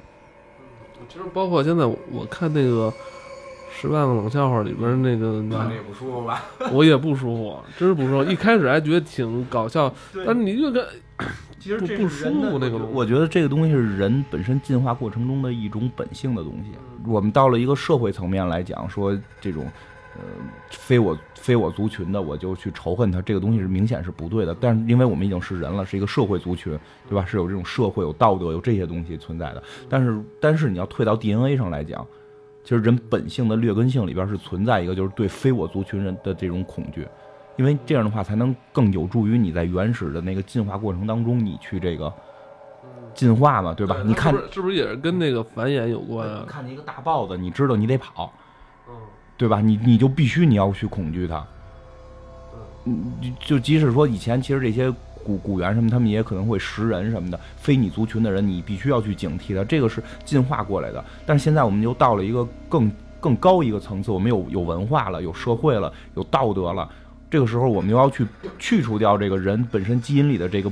[1.09, 2.93] 其实包括现在我看那个。
[3.77, 6.45] 十万个冷笑话里边那个，看着也不舒服吧？
[6.71, 8.23] 我也不舒服，真是不舒服。
[8.23, 9.93] 一开始还觉得挺搞笑，
[10.25, 10.83] 但你就跟
[11.59, 12.77] 其实不不舒服那个。
[12.77, 16.71] 我觉得这个东西是人本身进化过程中的一种本性的东西。
[17.05, 19.65] 我们到了一个社会层面来讲，说这种
[20.15, 20.21] 呃
[20.69, 24.55] 非我非我族群的，我就去仇恨他，这个东西是明显是不对的。
[24.57, 26.77] 但是因为我们已经是人了，是一个社会族群，
[27.09, 27.25] 对吧？
[27.25, 29.61] 是有这种社会有道德有这些东西存在的。
[29.89, 32.07] 但是但是你要退到 DNA 上来讲。
[32.65, 37.07] 其实人本性的劣根性里边是存在一个，就是对非我族群人的这种恐惧，
[37.57, 42.11] 因为这样的话才能更有助于你在原始的那个进化过程当中，你去这个
[43.13, 43.97] 进化嘛，对吧？
[44.03, 46.43] 你看是不是也是跟那个繁衍有关啊？
[46.47, 48.33] 看见一个大豹子，你知道你得跑，
[49.37, 49.61] 对吧？
[49.61, 51.45] 你你就必须你要去恐惧它，
[52.85, 54.91] 嗯，就即使说以前其实这些。
[55.25, 59.65] 古古猿什么，他们也可能会食人什么的，非你族群的人，你必须要去警惕的。
[59.65, 61.03] 这个是进化过来的。
[61.25, 66.87] 但是现在我们又到了一个更更高一个层次，我们有有文化了，有社会了，有道德了。
[67.31, 68.25] 这个时候，我们又要去
[68.59, 70.71] 去除掉这个人本身基因里的这个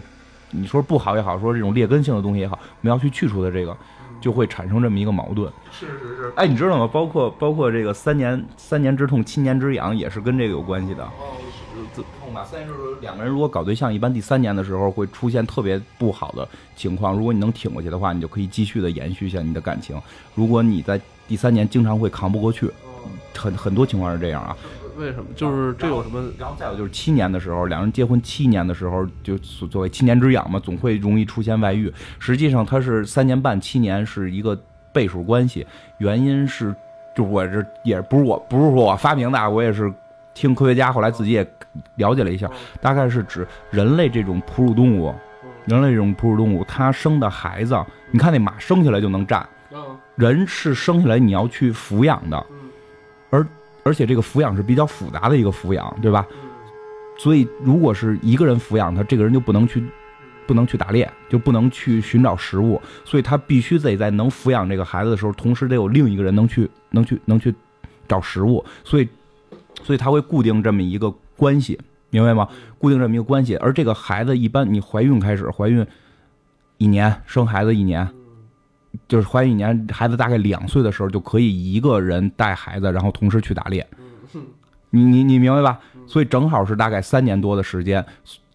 [0.52, 3.76] 你说不好也好，说这种劣根性的东西也好，我们要去去除的这个，
[4.22, 5.52] 就会产生这么一个矛盾。
[5.72, 6.34] 是是是。
[6.36, 6.88] 哎，你知道吗？
[6.94, 11.06] 包括包括这个三年三年之痛，七年之痒，也是跟这个有关系的。
[12.02, 17.16] 痛吧，三年之后两个人如果搞对象，一般第三年的时候会出现特别不好的情况。
[17.16, 20.00] 如果你能挺过去的话，你就可以继续的延续一下你的感情。
[20.34, 22.70] 如果你在第三年经常会扛不过去，
[23.36, 24.56] 很很多情况是这样啊。
[24.96, 25.26] 为什么？
[25.36, 26.24] 就是这有什么？
[26.38, 31.92] 然后再有就是七年的时候，两人结婚七年的时候，就所所谓七年之痒嘛，总会容易出现外遇。
[32.20, 34.56] 实际上它是三年半七年是一个
[34.92, 35.66] 倍数关系，
[35.98, 36.76] 原因是
[37.16, 39.92] 就我这也不是我不是说我发明的，啊，我也是
[40.34, 41.48] 听科学家后来自己也
[41.96, 42.50] 了解了一下，
[42.82, 45.14] 大概是指人类这种哺乳动物，
[45.66, 47.76] 人类这种哺乳动物，它生的孩子，
[48.12, 49.98] 你看那马生下来就能站，嗯。
[50.16, 52.58] 人是生下来你要去抚养的，嗯。
[53.30, 53.48] 而
[53.84, 56.26] 而且这个抚养是比较复杂的一个抚养，对吧？
[56.32, 56.50] 嗯。
[57.18, 59.84] 所以如果是一个人抚养他，这个人就不能去，
[60.48, 67.54] 不能去打猎，就不能去寻找食物，所以他必须得在能抚养这个孩子的时候，同时得有另一个人能去能去能去
[68.08, 69.08] 找食物，所以
[69.84, 71.80] 所以他会固定这么一个关系，
[72.10, 72.48] 明白吗？
[72.80, 75.86] 固定这么一个关系，而这个孩子一般你怀孕开始，怀孕
[76.78, 78.08] 一年生孩子一年。
[79.08, 83.84] 就是怀孕一年，孩子大概两岁的时候，就可以一个人带孩子，然后同时去打猎。
[84.92, 85.80] 你你你明白吧？
[86.06, 88.06] 所以正好是大概三年多的时间，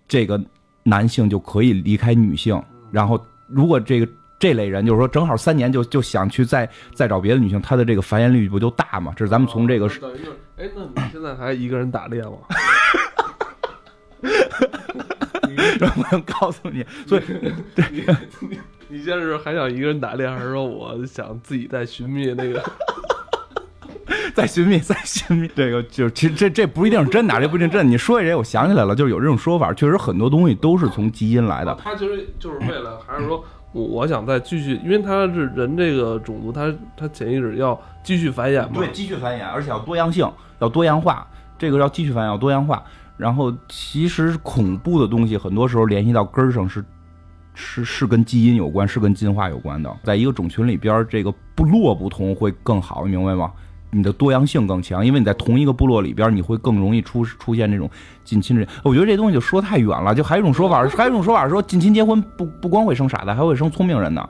[0.07, 0.41] 这个
[0.85, 2.63] 男性就可以离开女性。
[2.93, 4.09] 然后，如果这个
[4.39, 9.13] 这类人就是说正好三年就就想去再再找别的女性，他的这个繁衍率不就大吗？
[9.17, 12.39] 这是咱们从这个等于就是，哎，那你现在还一个人打猎吗？
[15.81, 17.53] 我想告诉你，所以你
[17.91, 18.05] 你
[18.89, 22.63] 你现在是还想一个人打猎，还是说我想自己再寻觅那个？
[24.35, 27.85] 再寻觅，再寻觅，这个就其实这这不一定是真的，这不一定真的。
[27.85, 31.77] 你说这，我想起来了，就是有这种说法，确实很多东西都是从基因来的。
[31.83, 38.71] 他其实就是为了，还是说我我想再继续，因为他是人这个种族，他他潜意识要继续繁衍嘛。
[38.75, 41.27] 对，继续繁衍，而且要多样性，要多样化。
[41.59, 42.83] 这个要继续繁衍，要多样化。
[43.17, 46.85] 然后，其实恐怖的东西很多时候联系到根儿上是
[47.53, 49.93] 是是跟基因有关，是跟进化有关的。
[50.05, 53.53] 在一个种群里边，这个部落不同会更好，你明白吗？
[53.91, 57.89] 你的多样性更强，因为你在同一个部落里边，你会更容易出出现这种
[58.25, 58.75] 近亲之间。
[58.83, 64.29] 我觉得这东西就说太远了，就还有一种说法， 还有一种说法说近亲结婚不不光会生傻子，还会生聪明人呢。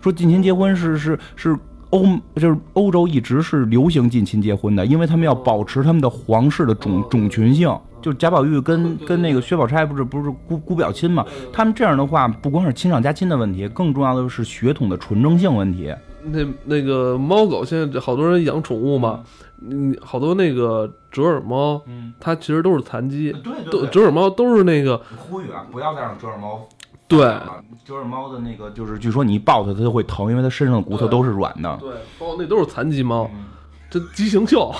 [0.00, 1.56] 说近亲结婚是是是
[1.90, 2.06] 欧
[2.36, 7.70] 就是欧洲一直是流行近亲结婚的，因为他们要保持他们的皇室的种种群性。
[8.00, 11.22] 就贾宝玉跟跟那个薛宝钗不是不是姑姑表亲嘛？
[11.52, 15.94] 他们这样的话，不光是亲上加亲的问题，更重要的是血统的纯正性问题。
[16.24, 19.24] 那那个猫狗现在好多人养宠物嘛，
[19.60, 26.66] 嗯，好多那个折耳猫，嗯，它其实都是残疾，对都折耳猫都是那个呼吁啊，不要再让折耳猫。
[27.08, 27.34] 对。
[27.82, 31.76] 折耳猫的那个就是，据说你一抱它，它就会疼，因为它身上的骨头都是软的。
[31.80, 33.46] 对，包括那都是残疾猫，嗯。
[33.90, 34.72] 这畸形秀，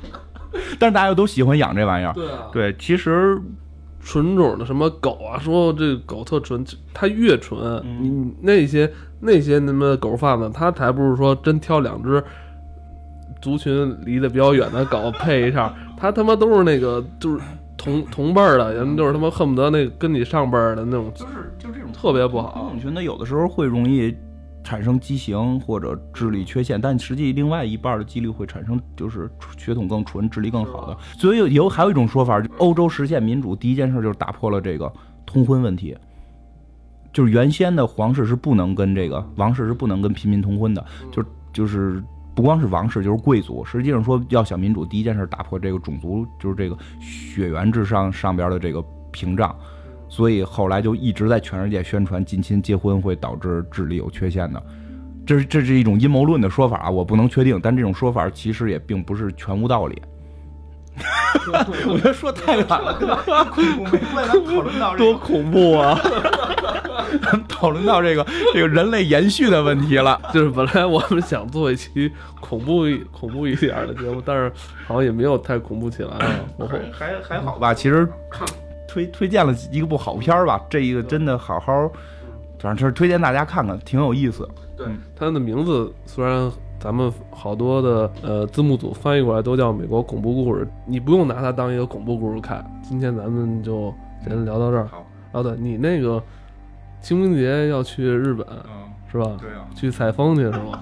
[0.78, 2.14] 但是大家都喜欢养这玩意儿。
[2.14, 3.38] 对啊，对，其实
[4.08, 8.02] 纯种的什么狗啊，说这狗特纯，它越纯，嗯。
[8.02, 8.90] 你那些
[9.20, 12.24] 那些他妈狗贩子，他才不是说真挑两只
[13.42, 17.38] 族群离得比较远的狗配一下，他他妈都是那个就是
[17.76, 24.16] 同同辈儿的，人就是他妈恨不得那跟你上辈儿的那种，就是就是这种特别不好同种群的有的时候会容易
[24.68, 30.94] 产生畸形或者智力缺陷，但实际另外一半的几率会产生就是血统更纯、智力更好的。
[31.16, 34.92] 所以有有还有一种说法，欧洲实现民主第一件事就是打破了这个
[35.24, 35.96] 通婚问题。
[37.14, 42.04] 就是原先的皇室是不能跟这个王室是不能跟平民通婚的，就就是
[42.34, 43.64] 不光是王室，就是贵族。
[43.64, 49.56] 实际上说要想民主，第一件事打破这个种族，就是这个血缘至上上边的这个屏障。
[50.08, 54.62] 所以后来就一直在全世界宣传近亲结婚会导致智力有缺陷的，
[55.26, 60.00] 这是这是一种阴谋论的说法啊，我不能确定，但这种说法其实也并不是全无道理。
[61.86, 62.98] 我觉得说太远了，
[63.52, 65.96] 恐怖没讨论到多，恐怖啊！
[67.22, 70.20] 咱们讨论到这个 这个人类延续的问题了。
[70.34, 72.82] 就是本来我们想做一期恐怖
[73.12, 74.52] 恐怖一点的节目，但是
[74.88, 76.40] 好像也没有太恐怖起来啊。
[76.56, 78.08] 我还还好吧，其实
[78.88, 81.88] 推推荐了一个部好片儿吧，这一个真的好好，
[82.58, 84.48] 反正就是推荐大家看看，挺有意思。
[84.76, 92.64] 对，它的名字虽然咱们好多的呃字幕组翻译过来都叫美国恐怖故事，你不用拿它当一个恐怖故事看。
[92.82, 93.92] 今天咱们就
[94.24, 94.86] 先聊到这儿。
[94.86, 96.22] 好，哦，对你那个
[97.02, 99.36] 清明节要去日本嗯，是吧？
[99.38, 100.80] 对啊，去采风去是吗？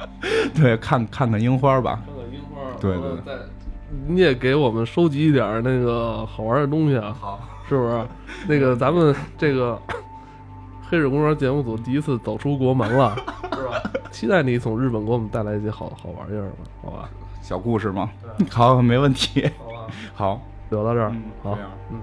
[0.54, 2.02] 对，看看看樱花吧。
[2.06, 3.34] 看看樱花，对对
[4.06, 8.06] 你也给我们收集一点儿那个好玩的东西啊，好，是不是？
[8.46, 9.80] 那个咱们这个
[10.88, 13.16] 黑水公园节目组第一次走出国门了，
[13.52, 13.82] 是吧？
[14.10, 17.08] 期待你从日本给我们带来一些好好玩意儿吧，好吧？
[17.42, 18.10] 小故事吗？
[18.50, 19.50] 好，没问题。
[19.58, 21.58] 好吧，好，聊到这儿，嗯，好。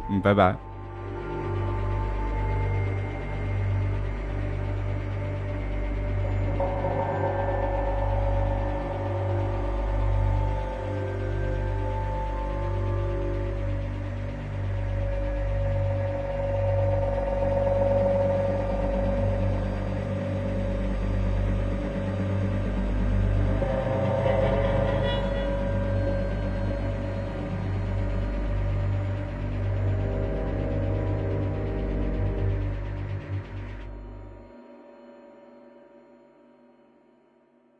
[0.09, 0.55] 嗯，拜拜。